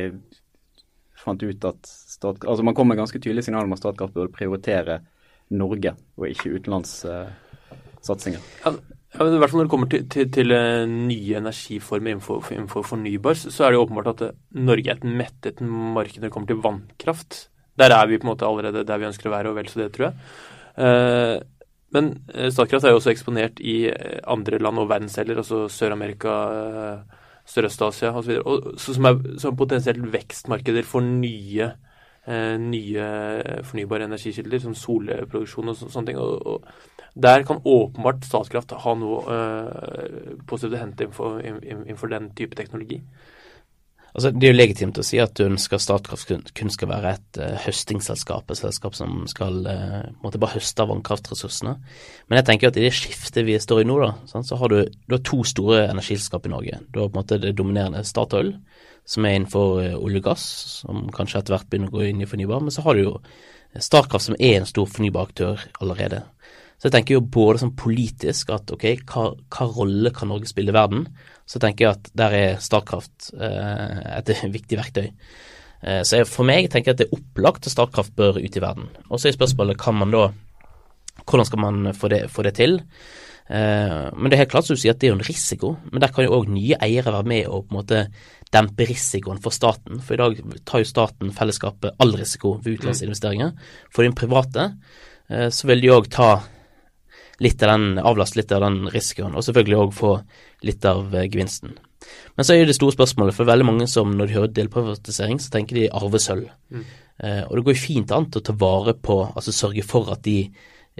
fant 1.23 1.43
ut 1.43 1.65
at 1.65 1.87
Statkraft, 1.87 2.49
altså 2.51 2.63
Man 2.67 2.75
kom 2.75 2.89
med 2.91 2.99
ganske 2.99 3.19
tydelige 3.19 3.47
signaler 3.47 3.69
om 3.69 3.73
at 3.73 3.81
Statkraft 3.81 4.13
burde 4.13 4.33
prioritere 4.35 5.01
Norge 5.53 5.91
og 6.17 6.27
ikke 6.29 6.53
utenlandssatsinger. 6.57 8.41
Uh, 8.65 8.71
ja, 9.13 9.27
I 9.29 9.37
hvert 9.37 9.51
fall 9.51 9.61
når 9.61 9.67
det 9.67 9.73
kommer 9.73 9.89
til, 9.91 10.05
til, 10.09 10.29
til 10.33 10.53
eh, 10.55 10.89
nye 10.89 11.37
energiformer 11.37 12.15
innenfor, 12.15 12.47
innenfor, 12.49 12.85
fornybar, 12.87 13.37
så 13.37 13.65
er 13.65 13.71
det 13.71 13.77
jo 13.77 13.83
åpenbart 13.85 14.09
at 14.15 14.23
eh, 14.25 14.37
Norge 14.57 14.89
er 14.89 14.97
et 14.97 15.05
mettet 15.05 15.61
marked 15.61 16.17
når 16.17 16.27
det 16.27 16.33
kommer 16.33 16.49
til 16.49 16.63
vannkraft. 16.63 17.43
Der 17.77 17.93
er 17.93 18.09
vi 18.09 18.17
på 18.17 18.25
en 18.25 18.31
måte 18.31 18.47
allerede 18.47 18.85
der 18.89 19.01
vi 19.01 19.09
ønsker 19.11 19.29
å 19.29 19.35
være, 19.35 19.51
og 19.51 19.59
vel 19.59 19.69
så 19.69 19.83
det, 19.83 19.91
tror 19.93 20.07
jeg. 20.07 20.15
Eh, 20.81 21.35
men 21.93 22.09
Statkraft 22.49 22.87
er 22.89 22.95
jo 22.95 22.97
også 22.97 23.11
eksponert 23.11 23.61
i 23.61 23.75
andre 24.25 24.57
land 24.57 24.81
og 24.81 24.89
verdensdeler, 24.89 25.37
altså 25.43 25.67
Sør-Amerika, 25.69 26.31
Sørøst-Asia 27.45 28.09
osv., 28.17 28.39
som 28.81 29.09
er 29.11 29.19
som 29.43 29.59
potensielt 29.59 30.07
vekstmarkeder 30.15 30.87
for 30.89 31.05
nye, 31.05 31.69
nye 32.23 33.07
fornybare 33.67 34.05
energikilder, 34.07 34.61
som 34.63 34.75
solproduksjon 34.77 35.71
og 35.73 35.79
sånne 35.81 36.05
ting. 36.07 36.19
og, 36.21 36.67
der 37.15 37.43
kan 37.43 37.61
åpenbart 37.65 38.25
Statkraft 38.25 38.73
ha 38.73 38.95
noe 38.97 39.21
uh, 39.29 40.33
positivt 40.49 40.79
å 40.79 40.81
hente 40.81 41.05
innenfor, 41.05 42.09
den 42.09 42.31
type 42.33 42.57
teknologi. 42.57 42.99
Altså, 44.13 44.29
Det 44.29 44.47
er 44.47 44.53
jo 44.53 44.57
legitimt 44.57 44.97
å 44.97 45.05
si 45.05 45.19
at 45.21 45.35
du 45.37 45.45
ønsker 45.45 45.81
Statkraft 45.81 46.31
kun, 46.57 46.73
skal 46.73 46.89
være 46.89 47.13
et 47.13 47.39
uh, 47.41 47.53
høstingsselskap, 47.67 48.49
et 48.49 48.61
selskap 48.61 48.97
som 48.97 49.27
skal 49.29 49.61
uh, 49.65 50.01
måtte 50.25 50.41
bare 50.41 50.57
høste 50.57 50.85
av 50.85 50.89
vannkraftressursene. 50.89 51.75
Men 52.29 52.41
jeg 52.41 52.49
tenker 52.49 52.71
at 52.71 52.81
i 52.81 52.87
det 52.87 52.93
skiftet 52.97 53.45
vi 53.45 53.59
står 53.61 53.83
i 53.83 53.87
nå, 53.89 53.99
da, 54.01 54.15
så 54.33 54.57
har 54.57 54.73
du, 54.73 54.79
du 55.05 55.17
har 55.17 55.21
to 55.21 55.43
store 55.45 55.85
energiselskap 55.91 56.49
i 56.49 56.53
Norge. 56.55 56.81
Du 56.89 57.01
har 57.01 57.11
på 57.11 57.13
en 57.13 57.21
måte 57.21 57.41
det 57.45 57.53
dominerende 57.61 58.01
Statoil, 58.09 58.55
som 59.05 59.25
er 59.25 59.37
innenfor 59.37 59.79
uh, 59.81 59.97
olje 59.99 60.21
og 60.21 60.27
gass, 60.29 60.45
som 60.83 61.07
kanskje 61.13 61.41
etter 61.41 61.57
hvert 61.57 61.69
begynner 61.69 61.91
å 61.91 61.97
gå 61.97 62.05
inn 62.07 62.23
i 62.23 62.29
fornybar. 62.29 62.63
Men 62.63 62.75
så 62.75 62.85
har 62.85 62.97
du 62.97 63.05
jo 63.05 63.17
Statkraft, 63.73 64.27
som 64.27 64.35
er 64.37 64.59
en 64.59 64.67
stor 64.69 64.85
fornybar 64.85 65.31
aktør 65.31 65.61
allerede. 65.81 66.19
Så 66.77 66.89
jeg 66.89 66.93
tenker 66.97 67.15
jo 67.15 67.27
både 67.31 67.61
sånn 67.61 67.77
politisk 67.79 68.51
at 68.53 68.69
ok, 68.75 68.85
hva, 69.09 69.21
hva 69.55 69.65
rolle 69.71 70.11
kan 70.13 70.29
Norge 70.29 70.49
spille 70.49 70.73
i 70.73 70.75
verden? 70.75 71.05
Så 71.49 71.61
tenker 71.63 71.85
jeg 71.85 71.95
at 71.95 72.09
der 72.19 72.35
er 72.37 72.61
Statkraft 72.61 73.31
eh, 73.33 74.01
et 74.19 74.31
viktig 74.57 74.77
verktøy. 74.77 75.07
Eh, 75.07 76.01
så 76.03 76.19
jeg, 76.19 76.27
for 76.29 76.45
meg 76.47 76.67
tenker 76.67 76.91
jeg 76.91 76.97
at 76.97 77.01
det 77.01 77.07
er 77.07 77.17
opplagt 77.17 77.65
at 77.65 77.73
Statkraft 77.73 78.13
bør 78.19 78.37
ut 78.41 78.59
i 78.59 78.63
verden. 78.63 78.91
Og 79.07 79.15
så 79.15 79.29
er 79.29 79.37
spørsmålet 79.37 79.79
kan 79.79 79.95
man 79.95 80.11
da 80.13 80.27
hvordan 81.23 81.47
skal 81.47 81.63
man 81.63 81.93
få 81.95 82.09
det, 82.11 82.25
få 82.33 82.43
det 82.43 82.55
til? 82.59 82.81
Eh, 83.53 84.05
men 84.17 84.31
det 84.31 84.37
er 84.37 84.45
helt 84.45 84.53
klart 84.55 84.65
som 84.65 84.77
du 84.77 84.81
sier 84.81 84.95
at 84.95 85.01
det 85.01 85.07
er 85.07 85.11
jo 85.13 85.19
en 85.19 85.27
risiko, 85.27 85.75
men 85.91 86.01
der 86.01 86.13
kan 86.13 86.25
jo 86.25 86.39
òg 86.39 86.49
nye 86.49 86.77
eiere 86.81 87.13
være 87.13 87.29
med 87.29 87.49
og 87.51 87.67
på 87.67 87.75
en 87.75 87.77
måte 87.77 87.99
dempe 88.53 88.87
risikoen 88.89 89.41
for 89.43 89.53
staten. 89.53 90.01
For 90.01 90.15
i 90.15 90.21
dag 90.21 90.41
tar 90.65 90.81
jo 90.81 90.89
staten, 90.89 91.33
fellesskapet, 91.37 91.99
all 92.01 92.15
risiko 92.17 92.55
ved 92.63 92.79
utenlandsinvesteringer. 92.79 93.53
For 93.93 94.05
de 94.05 94.17
private 94.17 94.65
eh, 95.29 95.49
så 95.53 95.69
vil 95.69 95.85
de 95.85 95.93
òg 95.93 96.09
ta 96.13 96.31
litt 97.43 97.61
av 97.65 97.75
den, 97.75 98.01
avlaste 98.01 98.39
litt 98.39 98.53
av 98.55 98.65
den 98.65 98.83
risikoen, 98.93 99.37
og 99.37 99.45
selvfølgelig 99.45 99.79
òg 99.83 99.95
få 100.01 100.17
litt 100.65 100.89
av 100.89 101.13
eh, 101.13 101.29
gevinsten. 101.29 101.77
Men 102.33 102.47
så 102.47 102.57
er 102.57 102.65
det 102.65 102.75
store 102.79 102.97
spørsmålet, 102.97 103.37
for 103.37 103.47
veldig 103.47 103.69
mange 103.69 103.85
som 103.87 104.17
når 104.17 104.27
de 104.27 104.37
hører 104.39 104.57
delprivatisering, 104.57 105.37
så 105.39 105.53
tenker 105.53 105.77
de 105.77 105.91
arvesølv. 105.93 106.49
Mm. 106.73 106.83
Og 107.23 107.51
det 107.55 107.61
går 107.63 107.75
jo 107.75 107.79
fint 107.79 108.11
an 108.11 108.25
til 108.27 108.41
å 108.41 108.45
ta 108.49 108.55
vare 108.59 108.95
på, 108.99 109.15
altså 109.29 109.53
sørge 109.55 109.85
for 109.87 110.09
at 110.11 110.25
de 110.25 110.49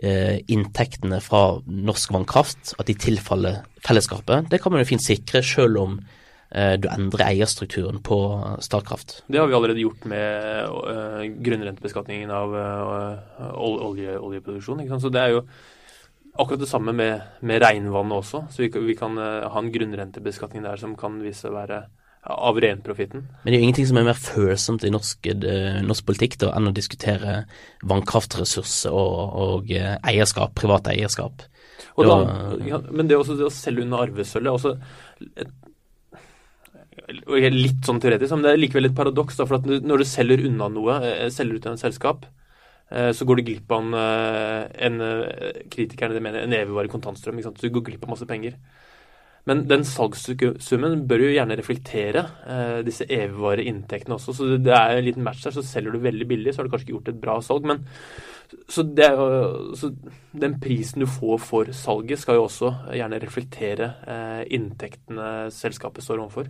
inntektene 0.01 1.19
fra 1.21 1.59
norsk 1.69 2.15
vannkraft, 2.15 2.71
at 2.81 2.87
de 2.89 2.95
tilfaller 2.97 3.59
fellesskapet. 3.83 4.49
Det 4.51 4.61
kan 4.61 4.73
man 4.73 4.81
jo 4.83 4.89
fint 4.89 5.03
sikre 5.03 5.43
selv 5.45 5.81
om 5.81 5.97
eh, 6.55 6.75
du 6.79 6.87
endrer 6.91 7.27
eierstrukturen 7.29 8.01
på 8.03 8.17
Statkraft. 8.63 9.21
Det 9.27 9.41
har 9.41 9.49
vi 9.49 9.57
allerede 9.57 9.83
gjort 9.83 10.05
med 10.09 10.69
uh, 10.71 11.21
grunnrentebeskatningen 11.45 12.31
av 12.33 12.55
uh, 12.55 13.53
olje, 13.59 14.17
oljeproduksjon. 14.17 14.85
Så 14.99 15.11
det 15.13 15.23
er 15.23 15.35
jo 15.35 15.43
akkurat 16.33 16.63
det 16.63 16.71
samme 16.71 16.95
med, 16.95 17.21
med 17.41 17.61
regnvannet 17.63 18.23
også. 18.23 18.45
Så 18.51 18.65
vi, 18.65 18.71
vi 18.87 18.97
kan 18.97 19.17
uh, 19.19 19.49
ha 19.51 19.59
en 19.59 19.73
grunnrentebeskatning 19.73 20.65
der 20.65 20.79
som 20.81 20.97
kan 20.99 21.19
vise 21.23 21.51
å 21.51 21.57
være 21.57 21.85
av 22.23 22.59
renprofitten. 22.63 23.25
Men 23.43 23.51
det 23.51 23.57
er 23.57 23.59
jo 23.59 23.67
ingenting 23.67 23.89
som 23.89 23.99
er 23.99 24.07
mer 24.07 24.19
følsomt 24.19 24.85
i 24.87 24.91
norsk, 24.93 25.27
uh, 25.43 25.81
norsk 25.83 26.05
politikk 26.07 26.37
da, 26.43 26.53
enn 26.57 26.69
å 26.69 26.75
diskutere 26.75 27.41
vannkraftressurser 27.89 28.95
og, 28.95 29.17
og 29.45 29.73
uh, 29.75 29.97
eierskap, 30.07 30.55
privat 30.59 30.87
eierskap. 30.93 31.43
Da, 31.93 32.15
ja, 32.65 32.79
men 32.89 33.09
det, 33.09 33.19
også, 33.19 33.35
det 33.37 33.49
å 33.49 33.53
selge 33.53 33.83
under 33.83 34.05
arvesølvet 34.05 34.55
også 34.55 34.71
et, 35.37 35.51
litt 37.53 37.83
sånn 37.85 37.99
teoretisk, 38.01 38.31
men 38.33 38.47
det 38.47 38.53
er 38.53 38.61
likevel 38.61 38.87
et 38.87 38.95
paradoks. 38.97 39.41
for 39.43 39.59
at 39.59 39.67
når 39.67 40.01
du 40.01 40.07
selger 40.07 40.47
unna 40.47 40.69
noe, 40.71 40.95
selger 41.33 41.59
ut 41.59 41.67
en 41.69 41.81
selskap, 41.81 42.25
Eh, 42.93 43.11
så 43.11 43.25
går 43.25 43.39
du 43.39 43.47
glipp 43.47 43.71
av 43.71 43.81
en, 43.81 43.93
eh, 43.97 44.63
en 44.85 45.01
eh, 45.01 45.61
kritikerne 45.71 46.19
mener, 46.21 46.43
en 46.43 46.53
evigvarig 46.53 46.91
kontantstrøm. 46.91 47.41
Så 47.41 47.53
du 47.57 47.69
går 47.69 47.87
glipp 47.89 48.03
av 48.03 48.13
masse 48.13 48.27
penger. 48.29 48.57
Men 49.49 49.65
den 49.67 49.81
salgssummen 49.83 51.01
bør 51.07 51.25
jo 51.25 51.31
gjerne 51.33 51.57
reflektere 51.59 52.21
eh, 52.47 52.77
disse 52.87 53.07
evigvarige 53.11 53.67
inntektene 53.73 54.15
også. 54.15 54.35
Så 54.37 54.45
det 54.55 54.71
er 54.71 54.95
en 54.95 55.03
liten 55.03 55.25
match 55.25 55.43
der. 55.43 55.55
Så 55.55 55.65
selger 55.67 55.91
du 55.91 55.99
veldig 56.03 56.27
billig, 56.29 56.53
så 56.53 56.61
har 56.61 56.69
du 56.69 56.71
kanskje 56.71 56.87
ikke 56.87 56.95
gjort 56.95 57.11
et 57.11 57.19
bra 57.25 57.35
salg. 57.43 57.67
Men 57.67 57.81
så, 58.71 58.85
det, 58.87 59.09
så 59.79 59.89
den 60.31 60.59
prisen 60.63 61.03
du 61.03 61.07
får 61.11 61.41
for 61.43 61.71
salget, 61.75 62.21
skal 62.21 62.39
jo 62.39 62.45
også 62.47 62.71
gjerne 62.95 63.19
reflektere 63.23 63.89
eh, 64.07 64.43
inntektene 64.55 65.49
selskapet 65.51 66.05
står 66.05 66.23
overfor. 66.23 66.47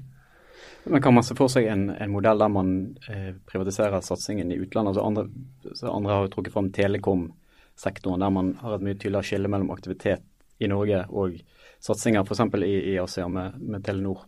Men 0.84 1.02
Kan 1.02 1.16
man 1.16 1.26
se 1.26 1.36
for 1.38 1.50
seg 1.50 1.66
en, 1.72 1.88
en 1.96 2.14
modell 2.14 2.44
der 2.44 2.52
man 2.52 2.76
eh, 3.10 3.32
privatiserer 3.50 4.04
satsingen 4.06 4.52
i 4.52 4.60
utlandet? 4.60 4.94
Altså 4.94 5.08
andre, 5.08 5.96
andre 5.96 6.14
har 6.14 6.28
jo 6.28 6.34
trukket 6.36 6.54
fram 6.54 6.70
telekomsektoren, 6.76 8.22
der 8.22 8.38
man 8.38 8.54
har 8.62 8.78
et 8.78 8.86
mye 8.86 9.00
tydeligere 9.00 9.32
skille 9.32 9.50
mellom 9.50 9.74
aktivitet 9.74 10.26
i 10.62 10.70
Norge 10.70 11.06
og 11.10 11.40
satsinger 11.84 12.24
f.eks. 12.24 12.46
I, 12.64 12.76
i 12.94 13.00
Asia 13.02 13.28
med, 13.32 13.60
med 13.60 13.84
Telenor. 13.86 14.24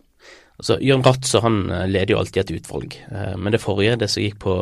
Altså, 0.56 0.78
Jørn 0.84 1.04
Ratzer 1.06 1.44
han 1.44 1.64
eh, 1.70 1.88
leder 1.90 2.16
jo 2.16 2.22
alltid 2.22 2.44
et 2.44 2.54
utvalg, 2.60 2.98
eh, 3.12 3.34
men 3.40 3.56
det 3.56 3.64
forrige, 3.64 3.98
det 4.00 4.10
som 4.12 4.24
gikk 4.24 4.38
på 4.46 4.56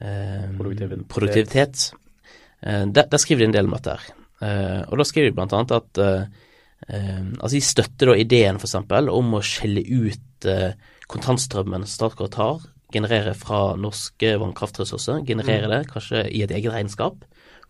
eh, 0.00 0.46
produktivitet, 0.56 1.06
produktivitet 1.12 1.84
eh, 2.64 2.86
der, 2.88 3.04
der, 3.04 3.20
skriver 3.20 3.44
de 3.44 3.50
en 3.50 3.56
del 3.58 3.68
om 3.68 3.76
dette. 3.76 3.96
her. 3.96 4.16
Eh, 4.40 4.80
og 4.88 5.00
Da 5.00 5.08
skriver 5.08 5.30
de 5.30 5.36
bl.a. 5.36 5.62
at 5.76 6.02
eh, 6.06 6.24
altså 7.36 7.54
de 7.54 7.64
støtter 7.64 8.08
da 8.08 8.16
ideen 8.16 8.56
f.eks. 8.56 8.78
om 9.12 9.34
å 9.36 9.44
skjelle 9.44 9.84
ut 9.84 10.46
kontantstrømmen 11.10 11.84
Statkraft 11.84 12.38
har, 12.40 12.62
generere 12.94 13.34
fra 13.36 13.76
norske 13.76 14.32
vannkraftressurser, 14.40 15.20
generere 15.28 15.68
mm. 15.68 15.74
det 15.74 15.80
kanskje 15.92 16.22
i 16.32 16.40
et 16.46 16.54
eget 16.56 16.72
regnskap, 16.72 17.20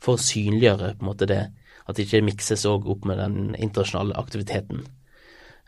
for 0.00 0.14
å 0.14 0.22
synliggjøre 0.22 0.94
på 0.94 1.04
en 1.04 1.10
måte 1.10 1.28
det 1.28 1.40
at 1.90 1.98
det 1.98 2.06
ikke 2.06 2.24
mikses 2.26 2.66
òg 2.68 2.88
opp 2.90 3.06
med 3.08 3.20
den 3.20 3.54
internasjonale 3.58 4.16
aktiviteten. 4.20 4.84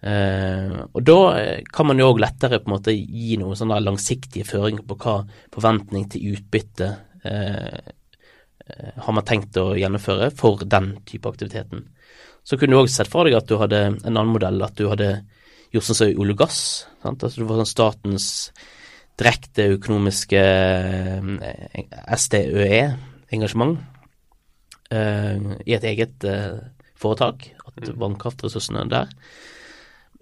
Uh, 0.03 0.83
og 0.99 1.05
da 1.07 1.17
eh, 1.39 1.59
kan 1.71 1.87
man 1.87 2.01
jo 2.01 2.09
òg 2.11 2.19
lettere 2.25 2.59
på 2.59 2.67
en 2.67 2.73
måte 2.75 2.91
gi 2.91 3.37
noen 3.39 3.55
sånne 3.55 3.77
langsiktige 3.85 4.43
føringer 4.49 4.83
på 4.83 4.97
hva 4.99 5.21
forventning 5.55 6.09
til 6.11 6.33
utbytte 6.33 6.89
uh, 7.23 7.93
har 8.73 9.15
man 9.15 9.27
tenkt 9.27 9.59
å 9.61 9.77
gjennomføre 9.79 10.33
for 10.35 10.65
den 10.67 10.97
type 11.07 11.31
aktiviteten. 11.31 11.85
Så 12.43 12.59
kunne 12.59 12.75
du 12.75 12.81
òg 12.81 12.91
sett 12.91 13.11
for 13.11 13.29
deg 13.29 13.37
at 13.39 13.47
du 13.51 13.57
hadde 13.61 13.81
en 13.93 14.11
annen 14.11 14.33
modell, 14.33 14.59
at 14.65 14.75
du 14.79 14.89
hadde 14.91 15.11
gjort 15.75 15.87
sånn 15.87 15.99
som 15.99 16.11
i 16.11 16.19
olje 16.19 16.35
og 16.35 16.41
gass. 16.41 16.61
Sant? 17.05 17.23
Altså 17.23 17.43
du 17.43 17.47
var 17.47 17.61
sånn 17.61 17.71
statens 17.71 18.27
direkte 19.21 19.69
økonomiske 19.77 20.43
SDØE-engasjement 22.17 23.77
i 24.93 25.75
et 25.77 25.85
eget 25.89 26.27
uh, 26.29 26.61
foretak, 26.99 27.49
at 27.67 27.89
mm. 27.89 27.99
vannkraftressursene 28.03 28.87
der. 28.91 29.13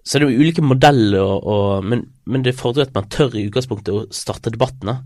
Så 0.01 0.17
det 0.17 0.25
er 0.25 0.33
jo 0.33 0.41
ulike 0.41 0.65
modeller, 0.65 1.21
og, 1.21 1.43
og, 1.45 1.85
men, 1.85 2.05
men, 2.25 2.45
det 2.45 2.55
fordrer 2.57 2.87
at 2.87 2.95
man 2.95 3.09
tør 3.13 3.35
i 3.37 3.45
utgangspunktet 3.49 3.93
å 3.93 4.05
starte 4.15 4.53
debattene. 4.53 4.97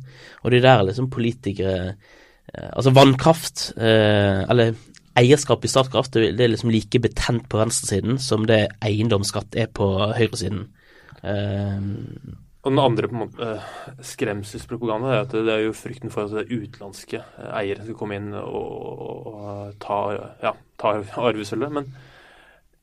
Og 0.43 0.53
det 0.53 0.61
er 0.61 0.69
der 0.69 0.85
liksom 0.91 1.11
politikere 1.13 1.95
uh, 1.95 2.69
Altså 2.69 2.93
vannkraft, 2.95 3.71
eller 3.75 4.75
eierskap 5.17 5.65
i 5.65 5.71
Statkraft, 5.71 6.13
det, 6.13 6.35
det 6.37 6.45
er 6.45 6.51
liksom 6.53 6.71
like 6.71 6.99
betent 7.01 7.47
på 7.51 7.59
venstresiden 7.59 8.19
som 8.21 8.45
det 8.47 8.67
eiendomsskatt 8.85 9.57
er 9.59 9.67
på 9.73 9.89
høyresiden. 10.15 10.67
Uh, 11.25 11.81
og 12.65 12.71
den 12.73 12.81
andre 12.81 13.07
på 13.11 13.19
måte, 13.19 13.45
uh, 13.45 13.99
skremselspropaganda 14.01 15.11
er 15.13 15.19
at 15.21 15.33
det 15.37 15.53
er 15.53 15.67
jo 15.67 15.77
frykten 15.77 16.09
for 16.13 16.25
at 16.25 16.49
utenlandske 16.49 17.21
uh, 17.21 17.51
eiere 17.59 17.85
skal 17.85 17.97
komme 17.99 18.17
inn 18.17 18.31
og, 18.39 19.29
og 19.29 19.75
ta, 19.83 19.99
ja, 20.41 20.55
ta 20.81 20.95
arvesølvet. 21.21 21.75
Men 21.77 21.91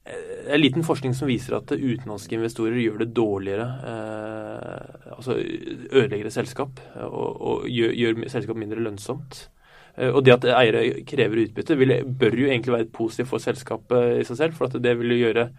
det 0.07 0.15
uh, 0.15 0.55
er 0.55 0.62
liten 0.62 0.87
forskning 0.87 1.17
som 1.19 1.27
viser 1.31 1.59
at 1.59 1.75
utenlandske 1.75 2.39
investorer 2.39 2.79
gjør 2.79 3.03
det 3.03 3.11
dårligere, 3.17 3.67
altså 5.17 5.37
ødelegger 5.39 6.31
selskap 6.35 6.79
og, 7.03 7.31
og 7.33 7.69
gjør, 7.71 7.95
gjør 7.99 8.25
selskap 8.31 8.59
mindre 8.59 8.83
lønnsomt. 8.83 9.47
Og 10.09 10.23
det 10.25 10.33
at 10.39 10.47
eiere 10.49 11.03
krever 11.05 11.43
utbytte, 11.43 11.77
vil, 11.77 11.93
bør 12.19 12.35
jo 12.39 12.47
egentlig 12.49 12.75
være 12.75 12.93
positivt 12.95 13.29
for 13.29 13.43
selskapet 13.45 14.23
i 14.23 14.27
seg 14.27 14.39
selv. 14.39 14.55
For 14.57 14.83
det 14.83 14.95
vil 14.99 15.12
jo 15.12 15.25
gjøre 15.27 15.51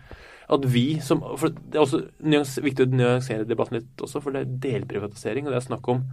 at 0.56 0.68
vi 0.70 0.86
som 1.04 1.22
for 1.40 1.54
Det 1.54 1.78
er 1.78 1.84
også 1.84 2.04
nyans, 2.24 2.58
viktig 2.64 2.86
å 2.86 2.94
nyansere 2.94 3.48
debatten 3.50 3.80
litt 3.80 4.04
også, 4.06 4.22
for 4.24 4.36
det 4.36 4.44
er 4.44 4.56
delprivatisering. 4.68 5.48
og 5.48 5.54
Det 5.54 5.60
er 5.60 5.68
snakk 5.68 5.90
om 5.92 6.04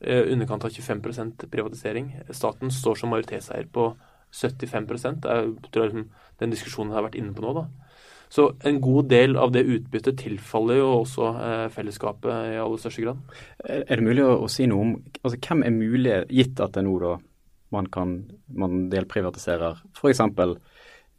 eh, 0.00 0.32
underkant 0.32 0.66
av 0.68 0.74
25% 0.74 1.46
privatisering. 1.52 2.12
Staten 2.30 2.72
står 2.74 3.00
som 3.00 3.14
majoritetseier 3.14 3.68
på 3.72 3.92
75 4.32 4.86
Det 5.22 5.30
er 5.30 5.48
tror 5.70 5.84
jeg, 5.84 5.92
liksom, 5.92 6.06
den 6.40 6.54
diskusjonen 6.54 6.92
jeg 6.92 7.00
har 7.00 7.08
vært 7.08 7.20
inne 7.20 7.34
på 7.36 7.44
nå. 7.44 7.54
da. 7.60 7.66
Så 8.32 8.46
en 8.64 8.78
god 8.80 9.10
del 9.10 9.36
av 9.36 9.50
det 9.52 9.66
utbyttet 9.68 10.22
tilfaller 10.22 10.78
jo 10.78 10.86
også 11.02 11.26
eh, 11.36 11.66
fellesskapet 11.74 12.54
i 12.54 12.60
aller 12.62 12.80
største 12.80 13.04
grad. 13.04 13.34
Er 13.68 13.92
det 13.92 14.06
mulig 14.06 14.24
å, 14.24 14.38
å 14.46 14.48
si 14.48 14.64
noe 14.70 14.86
om 14.86 14.94
altså, 15.20 15.36
hvem 15.36 15.66
er 15.66 15.74
mulig, 15.76 16.14
gitt 16.32 16.62
at 16.64 16.72
det 16.78 16.86
nå 16.86 16.96
da 17.02 17.18
man 17.72 17.88
kan 17.92 18.14
man 18.48 18.86
delprivatiserer 18.92 19.82
f.eks. 19.96 20.22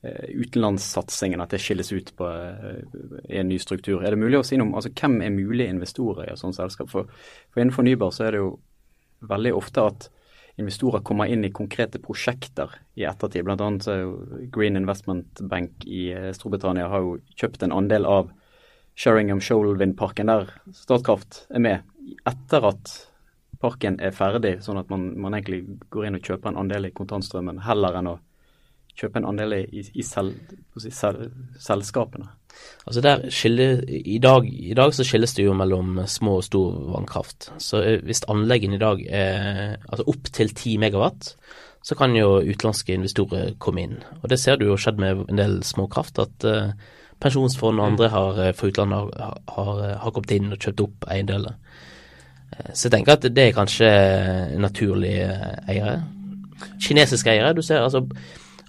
Eh, 0.03 0.35
utenlandssatsingen, 0.35 1.39
at 1.39 1.53
det 1.53 1.61
skilles 1.63 1.93
ut 1.95 2.09
på 2.19 2.27
i 3.29 3.37
en 3.39 3.47
ny 3.47 3.55
struktur. 3.61 4.01
Er 4.03 4.11
det 4.11 4.19
mulig 4.19 4.41
å 4.41 4.43
si 4.43 4.57
noe 4.59 4.67
om 4.67 4.73
altså, 4.75 4.89
hvem 4.91 5.21
er 5.23 5.31
mulige 5.31 5.71
investorer 5.71 6.25
i 6.25 6.33
et 6.33 6.41
sånt 6.41 6.57
selskap? 6.57 6.89
For, 6.91 7.07
for 7.53 7.63
innen 7.63 7.71
fornybar 7.71 8.11
så 8.11 8.25
er 8.27 8.35
det 8.35 8.41
jo 8.41 8.49
veldig 9.29 9.53
ofte 9.55 9.85
at 9.87 10.09
investorer 10.59 11.05
kommer 11.07 11.31
inn 11.31 11.47
i 11.47 11.53
konkrete 11.55 12.01
prosjekter 12.03 12.73
i 12.99 13.05
ettertid. 13.07 13.47
Blant 13.47 13.87
jo 13.87 14.17
Green 14.51 14.75
Investment 14.75 15.39
Bank 15.47 15.87
i 15.87 16.09
eh, 16.11 16.33
Storbritannia 16.35 16.89
har 16.91 17.07
jo 17.07 17.15
kjøpt 17.39 17.63
en 17.63 17.77
andel 17.79 18.03
av 18.03 18.35
Sheringham 18.99 19.39
Shoal-vindparken 19.39 20.27
der 20.33 20.51
Statkraft 20.75 21.45
er 21.47 21.63
med, 21.63 21.87
etter 22.27 22.69
at 22.73 22.91
parken 23.63 23.95
er 24.03 24.11
ferdig, 24.11 24.57
sånn 24.67 24.83
at 24.83 24.91
man, 24.91 25.13
man 25.15 25.39
egentlig 25.39 25.63
går 25.95 26.09
inn 26.09 26.19
og 26.19 26.27
kjøper 26.27 26.51
en 26.51 26.59
andel 26.65 26.91
i 26.91 26.95
kontantstrømmen, 26.99 27.63
heller 27.63 28.03
enn 28.03 28.11
å 28.11 28.19
kjøpe 28.97 29.19
en 29.19 29.27
andel 29.31 29.55
i, 29.57 29.83
i 29.93 30.05
sel, 30.05 30.33
sel, 30.77 31.27
selskapene? 31.61 32.29
Altså 32.85 33.01
der 33.01 33.29
skiller, 33.33 33.81
i 33.87 34.19
dag, 34.21 34.45
i, 34.45 34.73
dag, 34.73 34.93
så 34.93 35.05
skilles 35.07 35.33
det 35.33 35.45
jo 35.45 35.55
mellom 35.57 36.01
små 36.07 36.37
og 36.41 36.43
stor 36.43 36.73
vannkraft. 36.93 37.51
Så 37.57 37.81
eh, 37.81 38.01
hvis 38.05 38.25
anleggene 38.29 38.77
i 38.77 38.81
dag 38.81 39.05
er 39.09 39.77
altså 39.89 40.05
opp 40.07 40.29
til 40.33 40.51
10 40.53 40.77
megawatt, 40.83 41.33
så 41.83 41.95
kan 41.99 42.15
jo 42.15 42.41
utenlandske 42.43 42.95
investorer 42.95 43.55
komme 43.59 43.87
inn. 43.87 43.95
Og 44.21 44.29
Det 44.29 44.39
ser 44.39 44.59
du 44.59 44.67
jo 44.67 44.77
skjedd 44.79 45.01
med 45.01 45.25
en 45.29 45.39
del 45.39 45.57
småkraft, 45.67 46.19
at 46.19 46.45
uh, 46.47 46.71
pensjonsfond 47.19 47.79
og 47.79 47.87
andre 47.87 48.09
har, 48.11 48.39
eh, 48.39 48.53
for 48.55 48.71
utlandet 48.71 49.17
har, 49.19 49.41
har, 49.57 49.81
har, 50.03 50.11
kommet 50.11 50.31
inn 50.31 50.53
og 50.53 50.59
kjøpt 50.59 50.85
opp 50.85 51.09
eiendeler. 51.11 51.57
Så 52.69 52.85
jeg 52.85 52.93
tenker 52.93 53.15
at 53.15 53.25
det 53.33 53.47
er 53.47 53.55
kanskje 53.55 53.87
naturlige 54.61 55.25
eiere. 55.67 56.03
Kinesiske 56.77 57.31
eiere. 57.31 57.55
Du 57.57 57.63
ser 57.65 57.81
altså 57.81 58.03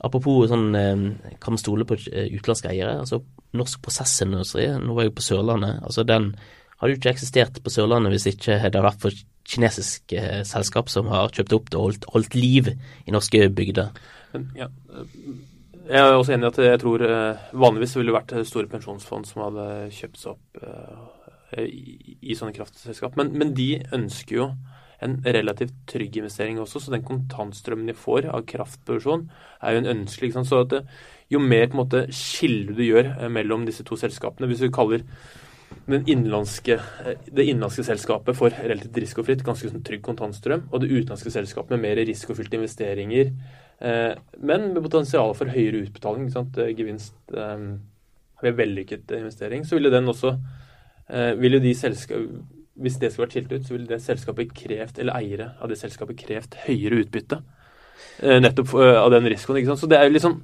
Apropos 0.05 0.49
sånn 0.51 0.75
eh, 0.77 1.05
Kan 1.43 1.57
man 1.57 1.63
stole 1.63 1.87
på 1.89 1.99
eh, 2.11 2.29
utenlandske 2.35 2.73
eiere? 2.73 2.99
Altså 3.03 3.23
Norsk 3.55 3.85
prosessindustri, 3.87 4.67
nå 4.83 4.97
var 4.97 5.07
jeg 5.07 5.15
på 5.15 5.23
Sørlandet. 5.23 5.79
altså 5.87 6.03
Den 6.03 6.33
hadde 6.81 6.91
jo 6.91 6.99
ikke 6.99 7.13
eksistert 7.15 7.61
på 7.63 7.71
Sørlandet 7.71 8.11
hvis 8.11 8.27
ikke 8.33 8.57
det 8.57 8.63
hadde 8.65 8.83
vært 8.83 9.05
for 9.05 9.23
kinesiske 9.47 10.19
eh, 10.19 10.43
selskap 10.49 10.91
som 10.91 11.11
har 11.13 11.31
kjøpt 11.35 11.55
opp 11.55 11.71
det 11.71 11.79
og 11.79 11.89
holdt, 11.89 12.09
holdt 12.17 12.39
liv 12.39 12.73
i 12.73 13.15
norske 13.15 13.47
bygder. 13.55 13.95
Ja. 14.59 14.67
Jeg 15.85 16.01
er 16.01 16.17
også 16.17 16.35
enig 16.35 16.49
i 16.49 16.51
at 16.51 16.59
jeg 16.65 16.81
tror 16.81 17.03
vanligvis 17.53 17.95
ville 17.99 18.11
det 18.11 18.17
vært 18.17 18.49
store 18.49 18.71
pensjonsfond 18.73 19.29
som 19.29 19.43
hadde 19.45 19.67
kjøpt 19.95 20.19
seg 20.19 20.33
opp 20.33 21.61
i, 21.61 22.17
i 22.25 22.35
sånne 22.35 22.57
kraftselskap. 22.57 23.19
Men, 23.21 23.35
men 23.37 23.53
de 23.55 23.69
ønsker 23.95 24.39
jo 24.41 24.47
en 25.05 25.19
relativt 25.25 25.75
trygg 25.91 26.17
investering 26.21 26.59
også. 26.63 26.81
Så 26.81 26.95
den 26.95 27.05
kontantstrømmen 27.07 27.91
de 27.91 27.97
får 27.99 28.31
av 28.33 28.47
kraftproduksjon, 28.51 29.29
er 29.63 29.77
jo 29.77 29.83
en 29.83 29.93
ønskelig. 29.95 30.33
Så 30.37 30.65
at 30.65 30.73
det, 30.73 30.83
jo 31.33 31.41
mer 31.41 31.69
på 31.69 31.77
en 31.77 31.83
måte 31.83 32.05
skille 32.15 32.75
du 32.77 32.85
gjør 32.85 33.15
eh, 33.15 33.33
mellom 33.33 33.67
disse 33.69 33.85
to 33.87 33.99
selskapene 34.01 34.49
Hvis 34.51 34.65
du 34.65 34.71
kaller 34.75 35.05
innenlandske, 35.89 36.79
eh, 37.05 37.23
det 37.27 37.47
innenlandske 37.49 37.87
selskapet 37.87 38.37
for 38.39 38.55
relativt 38.55 39.01
risikofritt, 39.05 39.45
ganske 39.47 39.71
sånn 39.71 39.85
trygg 39.87 40.05
kontantstrøm, 40.07 40.69
og 40.71 40.83
det 40.83 40.93
utenlandske 40.93 41.33
selskapet 41.35 41.75
med 41.75 41.85
mer 41.87 42.03
risikofylte 42.05 42.61
investeringer, 42.61 43.33
eh, 43.81 44.13
men 44.41 44.71
med 44.73 44.85
potensial 44.85 45.35
for 45.37 45.53
høyere 45.53 45.85
utbetaling, 45.87 46.31
gevinst 46.79 47.17
ved 48.45 48.57
vellykket 48.59 49.11
investering, 49.17 49.65
så 49.65 49.79
ville 49.79 49.93
den 49.93 50.09
også 50.09 50.37
ville 51.37 51.59
de 51.61 51.75
selskap, 51.77 52.17
hvis 52.75 52.97
det 52.99 53.13
skulle 53.13 53.29
vært 53.29 53.37
skilt 53.37 53.53
ut, 53.53 53.67
så 53.67 53.77
ville 53.77 53.91
det 53.91 54.01
selskapet 54.03 54.55
krevd, 54.57 54.99
eller 55.03 55.19
eiere 55.19 55.51
av 55.63 55.71
det 55.71 55.79
selskapet 55.79 56.19
krevd 56.19 56.57
høyere 56.67 57.05
utbytte. 57.05 57.39
Eh, 58.19 58.41
nettopp 58.43 58.75
eh, 58.81 58.97
av 58.99 59.13
den 59.15 59.29
risikoen. 59.31 59.61
ikke 59.61 59.73
sant? 59.73 59.85
Så 59.85 59.91
det 59.91 60.01
er 60.01 60.09
jo 60.09 60.17
liksom 60.17 60.41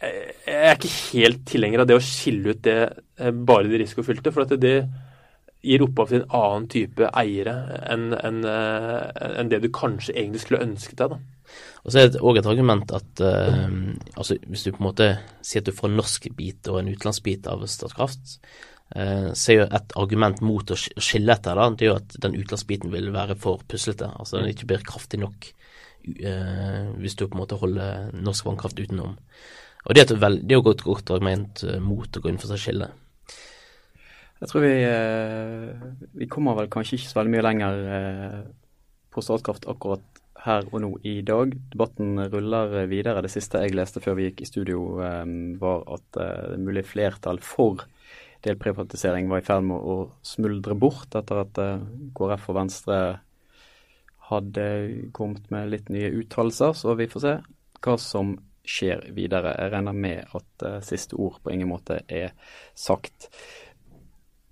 Jeg 0.00 0.56
er 0.56 0.78
ikke 0.78 0.94
helt 1.12 1.42
tilhenger 1.48 1.82
av 1.82 1.90
det 1.90 1.98
å 1.98 2.04
skille 2.04 2.54
ut 2.54 2.62
det 2.64 2.78
eh, 2.88 3.30
bare 3.30 3.68
de 3.68 3.82
risikofylte. 3.82 4.32
For 4.32 4.46
at 4.46 4.56
det, 4.60 4.76
gir 5.60 5.82
opphav 5.84 6.08
til 6.08 6.22
en 6.22 6.30
annen 6.38 6.66
type 6.72 7.08
eiere 7.20 7.52
enn 7.92 8.14
en, 8.16 8.38
en 8.48 9.50
det 9.52 9.58
du 9.60 9.66
kanskje 9.76 10.14
egentlig 10.14 10.40
skulle 10.40 10.62
ønske 10.64 10.96
deg. 10.96 11.12
da. 11.12 11.18
Og 11.84 11.92
så 11.92 12.00
er 12.00 12.08
det 12.14 12.22
òg 12.24 12.40
et 12.40 12.48
argument 12.48 12.94
at 12.96 13.20
uh, 13.20 13.68
altså 14.14 14.38
hvis 14.46 14.64
du 14.64 14.70
på 14.72 14.80
en 14.80 14.86
måte 14.86 15.10
sier 15.44 15.60
at 15.60 15.68
du 15.68 15.76
får 15.76 15.90
en 15.90 15.98
norsk 16.00 16.30
bit 16.38 16.70
og 16.72 16.80
en 16.80 16.88
utenlandsk 16.88 17.26
bit 17.26 17.48
av 17.50 17.66
Statkraft, 17.68 18.38
uh, 18.96 19.30
så 19.36 19.52
er 19.52 19.58
jo 19.58 19.66
et 19.66 19.94
argument 20.00 20.42
mot 20.44 20.72
å 20.72 20.78
skille 20.78 21.34
etter 21.34 21.58
da, 21.58 21.68
det 21.74 21.86
er 21.86 21.92
jo 21.92 21.98
at 22.00 22.16
den 22.22 22.36
utenlandsbiten 22.38 22.92
vil 22.94 23.10
være 23.14 23.36
for 23.40 23.64
puslete. 23.70 24.10
Altså 24.16 24.38
den 24.40 24.52
ikke 24.52 24.68
blir 24.70 24.86
kraftig 24.86 25.20
nok 25.22 25.50
uh, 25.50 26.90
hvis 27.00 27.18
du 27.18 27.26
på 27.26 27.34
en 27.34 27.42
måte 27.42 27.60
holder 27.60 28.10
norsk 28.16 28.48
vannkraft 28.48 28.80
utenom. 28.80 29.18
Og 29.86 29.96
det 29.96 30.02
er, 30.02 30.10
et 30.10 30.20
vel, 30.20 30.40
det 30.44 30.52
er 30.52 30.60
jo 30.60 30.74
et 30.74 30.84
godt 30.84 31.10
argument 31.14 31.62
mot 31.80 32.16
å 32.16 32.20
gå 32.20 32.28
inn 32.28 32.40
for 32.40 32.52
seg 32.52 32.60
skille. 32.60 32.90
Jeg 34.40 34.48
tror 34.48 34.64
vi, 34.64 34.74
vi 36.20 36.28
kommer 36.32 36.56
vel 36.56 36.68
kanskje 36.72 36.98
ikke 36.98 37.08
så 37.08 37.18
veldig 37.18 37.32
mye 37.32 37.44
lenger 37.44 37.80
på 39.12 39.24
Statkraft 39.24 39.64
akkurat 39.68 40.04
her 40.44 40.68
og 40.70 40.80
nå 40.82 40.90
i 41.08 41.20
dag. 41.26 41.52
Debatten 41.72 42.20
ruller 42.32 42.86
videre. 42.90 43.22
Det 43.24 43.32
siste 43.32 43.60
jeg 43.64 43.76
leste 43.76 44.02
før 44.04 44.16
vi 44.18 44.28
gikk 44.28 44.44
i 44.44 44.48
studio, 44.48 44.84
var 45.60 45.84
at 45.96 46.06
det 46.16 46.28
det 46.54 46.60
mulig 46.64 46.84
flertall 46.88 47.40
for 47.44 47.84
delprivatisering 48.44 49.28
var 49.30 49.42
i 49.42 49.46
ferd 49.46 49.66
med 49.68 49.76
å 49.78 49.96
smuldre 50.26 50.76
bort 50.78 51.16
etter 51.18 51.42
at 51.42 51.60
eh, 51.60 51.82
KrF 52.16 52.48
og 52.52 52.58
Venstre 52.60 53.00
hadde 54.30 54.66
kommet 55.16 55.50
med 55.50 55.72
litt 55.72 55.90
nye 55.92 56.12
uttalelser. 56.20 56.76
Så 56.78 56.94
vi 56.98 57.08
får 57.10 57.24
se 57.24 57.34
hva 57.84 57.96
som 58.00 58.36
skjer 58.70 59.08
videre. 59.16 59.56
Jeg 59.58 59.72
regner 59.72 59.96
med 59.96 60.36
at 60.36 60.66
uh, 60.66 60.76
siste 60.84 61.16
ord 61.18 61.40
på 61.42 61.52
ingen 61.54 61.70
måte 61.72 62.02
er 62.06 62.34
sagt. 62.78 63.30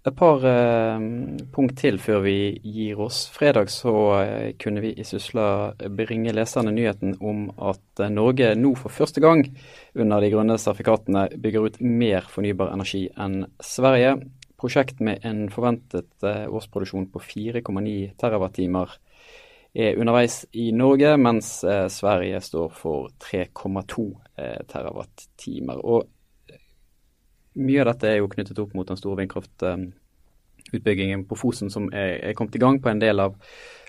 Et 0.06 0.14
par 0.14 0.44
eh, 0.46 1.00
punkt 1.52 1.74
til 1.80 1.98
før 2.00 2.22
vi 2.22 2.36
gir 2.62 3.00
oss. 3.02 3.24
Fredag 3.34 3.68
så 3.74 3.94
eh, 4.20 4.52
kunne 4.60 4.82
vi 4.84 4.92
i 4.94 5.04
Sysla 5.04 5.74
bringe 5.90 6.32
leserne 6.32 6.72
nyheten 6.72 7.16
om 7.18 7.48
at 7.58 8.04
eh, 8.04 8.12
Norge 8.14 8.52
nå 8.56 8.72
for 8.78 8.94
første 8.94 9.20
gang 9.24 9.42
under 9.98 10.22
de 10.22 10.30
grønne 10.32 10.56
sertifikatene 10.56 11.26
bygger 11.42 11.66
ut 11.66 11.80
mer 11.82 12.30
fornybar 12.30 12.70
energi 12.76 13.08
enn 13.18 13.42
Sverige. 13.58 14.14
Prosjekt 14.58 15.02
med 15.02 15.26
en 15.26 15.48
forventet 15.54 16.10
eh, 16.22 16.46
årsproduksjon 16.46 17.10
på 17.12 17.24
4,9 17.26 17.98
TWh 18.18 18.96
er 19.78 19.98
underveis 20.00 20.44
i 20.52 20.70
Norge, 20.72 21.16
mens 21.20 21.64
eh, 21.64 21.86
Sverige 21.92 22.40
står 22.42 22.70
for 22.74 23.10
3,2 23.22 24.06
eh, 24.38 24.62
TWh. 24.66 25.04
Og 25.82 26.08
mye 27.58 27.80
av 27.82 27.90
dette 27.92 28.10
er 28.10 28.20
jo 28.20 28.30
knyttet 28.32 28.60
opp 28.62 28.74
mot 28.76 28.88
den 28.88 28.98
store 28.98 29.18
vindkraftutbyggingen 29.22 31.24
på 31.28 31.38
Fosen 31.38 31.68
som 31.72 31.88
er, 31.92 32.18
er, 32.30 32.36
kommet 32.38 32.56
i 32.56 32.62
gang 32.62 32.76
på 32.82 32.92
en 32.92 33.02
del 33.02 33.16
av, 33.24 33.32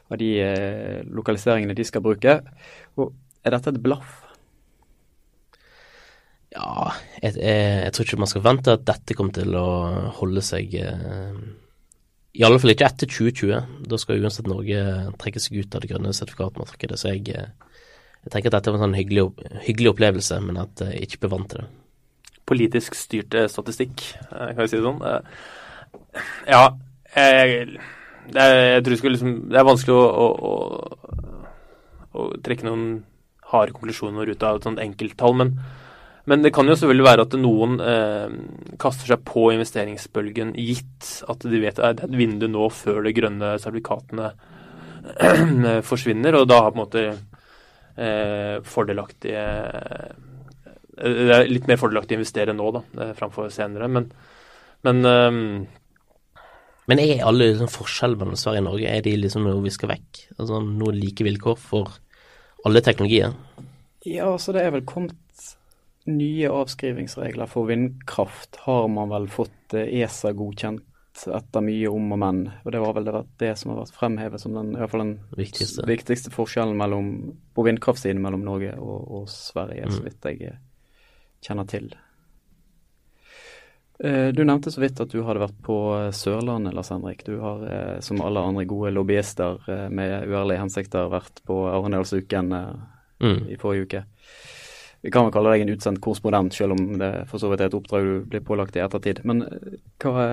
av 0.10 0.16
de 0.22 0.32
eh, 0.44 1.00
lokaliseringene 1.06 1.78
de 1.78 1.86
skal 1.88 2.06
bruke. 2.06 2.34
Og 3.00 3.06
er 3.46 3.56
dette 3.56 3.74
et 3.74 3.84
blaff? 3.84 4.10
Ja, 6.50 6.90
jeg, 7.22 7.32
jeg, 7.38 7.58
jeg, 7.86 7.92
tror 7.94 8.06
ikke 8.08 8.24
man 8.24 8.32
skal 8.32 8.48
vente 8.48 8.74
at 8.74 8.88
dette 8.88 9.18
kommer 9.18 9.34
til 9.38 9.52
å 9.54 9.68
holde 10.18 10.42
seg 10.42 10.74
eh, 10.82 11.36
I 12.40 12.46
alle 12.48 12.60
fall 12.62 12.74
ikke 12.74 12.90
etter 12.90 13.08
2020. 13.12 13.84
Da 13.92 13.96
skal 14.02 14.24
uansett 14.24 14.50
Norge 14.50 14.80
trekke 15.22 15.42
seg 15.44 15.62
ut 15.62 15.76
av 15.76 15.80
det 15.84 15.92
grønne 15.92 16.18
sertifikatmarkedet. 16.18 16.98
Så 16.98 17.06
jeg, 17.14 17.22
eh, 17.38 17.50
jeg 18.26 18.30
tenker 18.34 18.50
at 18.50 18.58
dette 18.58 18.74
var 18.74 18.82
en 18.82 18.88
sånn 18.88 18.98
hyggelig, 18.98 19.24
hyggelig 19.68 19.94
opplevelse, 19.94 20.36
men 20.48 20.56
at 20.66 20.76
jeg 20.88 21.06
ikke 21.06 21.22
blir 21.26 21.36
vant 21.38 21.50
til 21.54 21.60
det 21.62 21.70
politisk 22.50 22.98
styrt 22.98 23.36
statistikk, 23.52 24.04
eh, 24.32 24.52
kan 24.54 24.64
vi 24.64 24.70
si 24.72 24.80
det 24.80 24.86
sånn. 24.86 25.02
Eh, 25.06 25.44
ja, 26.50 26.64
jeg, 27.16 27.78
jeg 28.34 28.86
tror 28.86 28.96
det, 28.96 29.14
liksom, 29.16 29.36
det 29.50 29.60
er 29.60 29.68
vanskelig 29.68 29.98
å, 29.98 30.06
å, 30.06 30.28
å, 30.50 31.20
å, 32.14 32.26
trekke 32.46 32.68
noen 32.68 32.88
harde 33.50 33.74
konklusjoner 33.74 34.30
ut 34.30 34.46
av 34.46 34.60
et 34.60 34.68
sånt 34.68 34.82
enkelttall, 34.82 35.38
men, 35.40 35.56
men 36.30 36.46
det 36.46 36.54
kan 36.54 36.70
jo 36.70 36.78
selvfølgelig 36.78 37.08
være 37.08 37.26
at 37.26 37.38
noen 37.42 37.80
eh, 37.82 38.36
kaster 38.82 39.10
seg 39.10 39.26
på 39.26 39.48
investeringsbølgen 39.56 40.54
gitt 40.60 41.16
at 41.30 41.46
de 41.50 41.64
vet 41.64 41.82
at 41.82 41.98
det 41.98 42.06
er 42.06 42.12
et 42.12 42.22
vindu 42.22 42.46
nå 42.52 42.70
før 42.74 43.02
de 43.08 43.16
grønne 43.18 43.56
sertifikatene 43.62 44.34
forsvinner, 45.90 46.38
og 46.38 46.50
da 46.52 46.64
har 46.66 46.74
på 46.74 46.78
en 46.78 46.84
måte 46.84 47.06
eh, 47.98 48.58
fordelaktige 48.68 49.46
det 51.00 51.36
er 51.36 51.52
litt 51.52 51.68
mer 51.70 51.80
fordelaktig 51.82 52.18
å 52.18 52.20
investere 52.20 52.56
nå 52.56 52.72
da, 52.76 52.84
eh, 53.00 53.14
framfor 53.18 53.52
senere. 53.54 53.90
Men, 53.92 54.10
men 54.88 55.06
um, 55.06 55.44
men 56.90 56.98
er 57.04 57.22
alle 57.22 57.52
liksom, 57.52 57.70
forskjeller 57.70 58.18
mellom 58.18 58.38
Sverige 58.40 58.64
og 58.64 58.70
Norge 58.72 58.90
er 58.90 59.04
de 59.06 59.12
liksom 59.20 59.44
noe 59.46 59.62
vi 59.62 59.74
skal 59.74 59.92
vekk? 59.92 60.24
Altså 60.40 60.58
Noen 60.66 60.98
like 60.98 61.26
vilkår 61.28 61.60
for 61.62 62.00
alle 62.66 62.82
teknologier? 62.82 63.36
Ja, 64.10 64.32
så 64.42 64.56
det 64.56 64.64
er 64.66 64.74
vel 64.74 64.88
kommet 64.90 65.18
nye 66.10 66.50
avskrivingsregler 66.50 67.50
for 67.52 67.70
vindkraft. 67.70 68.58
Har 68.66 68.88
man 68.90 69.14
vel 69.14 69.28
fått 69.30 69.76
ESA 69.78 70.32
godkjent 70.34 70.86
etter 71.28 71.62
mye 71.62 71.92
om 71.92 72.16
og 72.16 72.22
men. 72.24 72.42
Og 72.64 72.74
det 72.74 72.82
var 72.82 72.96
vel 72.98 73.06
det, 73.06 73.22
det 73.44 73.52
som 73.60 73.74
har 73.74 73.84
vært 73.84 74.00
fremhevet 74.00 74.42
som 74.42 74.56
den, 74.56 74.72
i 74.74 74.82
hvert 74.82 74.94
fall 74.94 75.04
den 75.04 75.16
viktigste, 75.38 75.86
viktigste 75.90 76.34
forskjellen 76.34 76.80
mellom, 76.80 77.12
på 77.54 77.66
vindkraftsiden 77.68 78.22
mellom 78.24 78.48
Norge 78.48 78.74
og, 78.80 79.06
og 79.20 79.30
Sverige, 79.30 79.90
mm. 79.90 79.96
så 79.98 80.06
vidt 80.08 80.30
jeg 80.32 80.56
kjenner 81.46 81.68
til. 81.70 81.92
Eh, 84.04 84.28
du 84.28 84.46
nevnte 84.48 84.72
så 84.72 84.80
vidt 84.80 85.00
at 85.04 85.12
du 85.12 85.20
hadde 85.28 85.42
vært 85.44 85.58
på 85.66 85.78
eh, 85.98 86.12
Sørlandet, 86.16 86.76
Lars 86.76 86.92
Henrik. 86.94 87.26
Du 87.28 87.42
har, 87.44 87.66
eh, 87.68 87.98
som 88.04 88.22
alle 88.24 88.44
andre 88.48 88.64
gode 88.70 88.94
lobbyister 88.96 89.60
med 89.92 90.30
uærlige 90.30 90.62
hensikter, 90.62 91.12
vært 91.12 91.44
på 91.48 91.66
Arendalsuken 91.68 92.54
mm. 92.56 93.42
i 93.52 93.60
forrige 93.60 93.88
uke. 93.88 94.04
Vi 95.04 95.12
kan 95.12 95.28
vel 95.28 95.36
kalle 95.36 95.52
deg 95.52 95.66
en 95.66 95.74
utsendt 95.76 96.02
korrespondent, 96.04 96.56
selv 96.56 96.76
om 96.76 96.96
det 97.00 97.12
for 97.28 97.40
så 97.40 97.52
vidt 97.52 97.64
er 97.64 97.72
et 97.72 97.76
oppdrag 97.76 98.08
du 98.08 98.16
blir 98.32 98.44
pålagt 98.44 98.76
i 98.76 98.84
ettertid. 98.84 99.22
Men 99.28 99.46
hva 100.04 100.26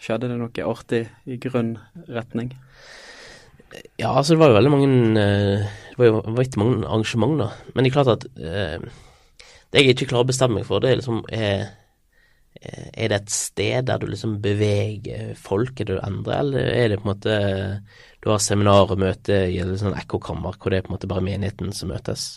skjedde 0.00 0.30
det 0.30 0.38
noe 0.40 0.68
artig 0.68 1.02
i 1.28 1.36
grønn 1.40 1.74
retning? 2.08 2.54
Ja, 4.00 4.14
altså 4.14 4.32
det 4.32 4.40
var 4.40 4.48
jo 4.48 4.56
veldig 4.56 4.70
mange 4.72 4.86
Det 5.20 5.98
var 5.98 6.06
jo 6.08 6.22
var 6.24 6.46
mange 6.56 6.86
arrangement, 6.86 7.36
da. 7.40 7.50
Men 7.74 7.84
det 7.84 7.90
er 7.90 7.96
klart 7.98 8.14
at 8.14 8.24
det 9.72 9.82
jeg 9.82 9.94
ikke 9.94 10.08
klarer 10.12 10.26
å 10.26 10.30
bestemme 10.30 10.60
meg 10.60 10.68
for, 10.68 10.80
det 10.80 10.90
er 10.90 11.00
liksom 11.00 11.20
er, 11.28 11.66
er 12.58 13.12
det 13.12 13.18
et 13.18 13.32
sted 13.32 13.88
der 13.88 14.00
du 14.00 14.08
liksom 14.08 14.38
beveger 14.44 15.34
folk, 15.38 15.74
er 15.76 15.90
det 15.90 15.98
du 15.98 16.04
endrer, 16.06 16.40
eller 16.40 16.70
er 16.72 16.92
det 16.92 17.00
på 17.02 17.08
en 17.08 17.12
måte 17.12 17.38
du 18.24 18.30
har 18.32 18.42
seminar 18.42 18.90
og 18.90 19.00
møte 19.00 19.44
i 19.46 19.60
et 19.62 19.76
sånn 19.80 19.96
ekkokammer 19.98 20.56
hvor 20.58 20.72
det 20.72 20.80
er 20.80 20.86
på 20.86 20.92
en 20.92 20.96
måte 20.96 21.10
bare 21.10 21.24
menigheten 21.24 21.70
som 21.76 21.92
møtes? 21.92 22.34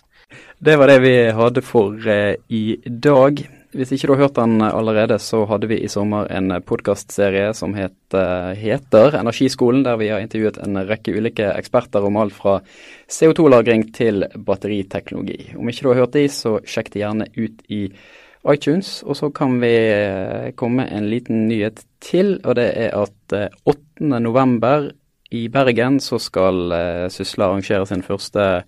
Det 0.60 0.78
var 0.80 0.92
det 0.92 1.00
vi 1.04 1.16
hadde 1.36 1.64
for 1.66 1.98
eh, 2.08 2.36
i 2.54 2.78
dag. 2.86 3.42
Hvis 3.72 3.94
ikke 3.96 4.10
du 4.10 4.12
har 4.18 4.26
hørt 4.26 4.36
den 4.36 4.60
allerede, 4.60 5.16
så 5.24 5.46
hadde 5.48 5.70
vi 5.72 5.78
i 5.80 5.90
sommer 5.92 6.28
en 6.36 6.52
podkastserie 6.68 7.54
som 7.56 7.72
het, 7.78 7.96
eh, 8.12 8.52
heter 8.60 9.16
Energiskolen, 9.16 9.84
der 9.84 9.96
vi 9.96 10.10
har 10.12 10.20
intervjuet 10.20 10.58
en 10.60 10.76
rekke 10.76 11.16
ulike 11.16 11.48
eksperter 11.56 12.04
om 12.04 12.18
alt 12.18 12.34
fra 12.34 12.60
CO2-lagring 13.08 13.94
til 13.94 14.26
batteriteknologi. 14.36 15.56
Om 15.56 15.70
ikke 15.70 15.84
du 15.84 15.88
har 15.94 16.02
hørt 16.04 16.12
de, 16.12 16.28
så 16.28 16.60
sjekk 16.66 16.92
det 16.92 17.00
gjerne 17.00 17.30
ut 17.38 17.64
i 17.70 17.90
iTunes. 18.52 19.04
Og 19.04 19.16
så 19.16 19.32
kan 19.34 19.62
vi 19.62 19.72
eh, 19.72 20.52
komme 20.52 20.90
en 20.92 21.10
liten 21.10 21.48
nyhet 21.48 21.86
til, 22.02 22.42
og 22.44 22.56
det 22.56 22.74
er 22.76 22.92
at 22.92 23.56
8. 23.64 23.80
Eh, 24.02 24.20
november 24.20 24.92
i 25.32 25.48
Bergen 25.48 26.02
så 26.02 26.20
skal 26.20 27.08
Sysla 27.08 27.48
arrangere 27.48 27.88
sin 27.88 28.04
første 28.04 28.66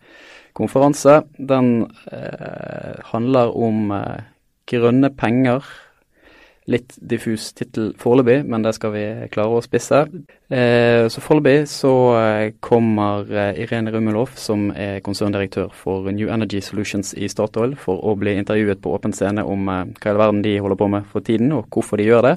konferanse. 0.54 1.24
Den 1.38 1.92
eh, 2.12 3.00
handler 3.12 3.52
om 3.58 3.92
eh, 3.92 4.22
grønne 4.70 5.10
penger. 5.16 5.66
Litt 6.72 6.94
diffus 6.96 7.50
tittel 7.52 7.90
foreløpig, 8.00 8.46
men 8.48 8.64
det 8.64 8.72
skal 8.78 8.94
vi 8.94 9.04
klare 9.34 9.58
å 9.58 9.64
spisse. 9.66 10.06
Eh, 10.48 11.10
så 11.12 11.24
foreløpig 11.24 11.66
så 11.68 11.92
eh, 12.16 12.54
kommer 12.64 13.28
eh, 13.28 13.60
Irene 13.66 13.92
Rummelhoff, 13.92 14.38
som 14.40 14.70
er 14.72 15.02
konserndirektør 15.04 15.74
for 15.76 16.08
New 16.16 16.32
Energy 16.32 16.62
Solutions 16.64 17.12
i 17.20 17.28
Statoil, 17.28 17.76
for 17.76 18.00
å 18.00 18.16
bli 18.16 18.38
intervjuet 18.40 18.80
på 18.80 18.96
åpen 18.96 19.12
scene 19.12 19.44
om 19.44 19.68
eh, 19.68 19.84
hva 19.98 20.08
i 20.08 20.14
all 20.14 20.22
verden 20.24 20.42
de 20.46 20.56
holder 20.64 20.80
på 20.80 20.90
med 20.96 21.12
for 21.12 21.28
tiden, 21.28 21.52
og 21.58 21.68
hvorfor 21.68 22.00
de 22.00 22.08
gjør 22.08 22.30
det. 22.30 22.36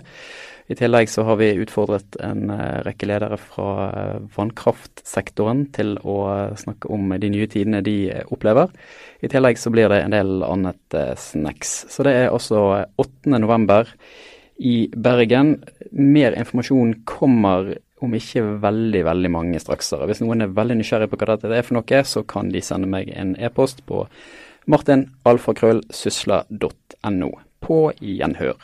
I 0.66 0.76
tillegg 0.78 1.10
så 1.10 1.22
har 1.28 1.38
vi 1.38 1.52
utfordret 1.62 2.18
en 2.26 2.50
uh, 2.50 2.82
rekke 2.86 3.06
ledere 3.06 3.38
fra 3.38 3.70
uh, 3.86 4.24
vannkraftsektoren 4.34 5.68
til 5.76 5.94
å 6.02 6.16
snakke 6.58 6.90
om 6.92 7.14
de 7.22 7.30
nye 7.30 7.46
tidene 7.50 7.84
de 7.86 7.98
opplever. 8.34 8.72
I 9.22 9.30
tillegg 9.30 9.60
så 9.62 9.70
blir 9.74 9.92
det 9.92 10.02
en 10.02 10.16
del 10.16 10.42
annet 10.46 10.98
snacks. 11.22 11.84
Så 11.92 12.06
det 12.06 12.16
er 12.18 12.34
også 12.34 12.64
8. 12.98 13.38
november 13.38 13.94
i 14.58 14.90
Bergen. 14.90 15.62
Mer 15.92 16.32
informasjon 16.38 16.94
kommer 17.08 17.76
om 18.04 18.12
ikke 18.14 18.42
veldig, 18.62 19.04
veldig 19.06 19.30
mange 19.32 19.60
straksere. 19.62 20.06
Hvis 20.08 20.20
noen 20.22 20.42
er 20.44 20.56
veldig 20.56 20.76
nysgjerrig 20.80 21.10
på 21.10 21.16
hva 21.20 21.26
dette 21.34 21.52
er 21.52 21.64
for 21.66 21.74
noe, 21.78 21.98
så 22.04 22.20
kan 22.28 22.44
de 22.52 22.60
sende 22.64 22.88
meg 22.90 23.04
en 23.14 23.30
e-post 23.40 23.78
på 23.88 23.96
martinalfakrøllsysla.no. 24.68 27.30
På 27.66 27.78
gjenhør. 28.00 28.56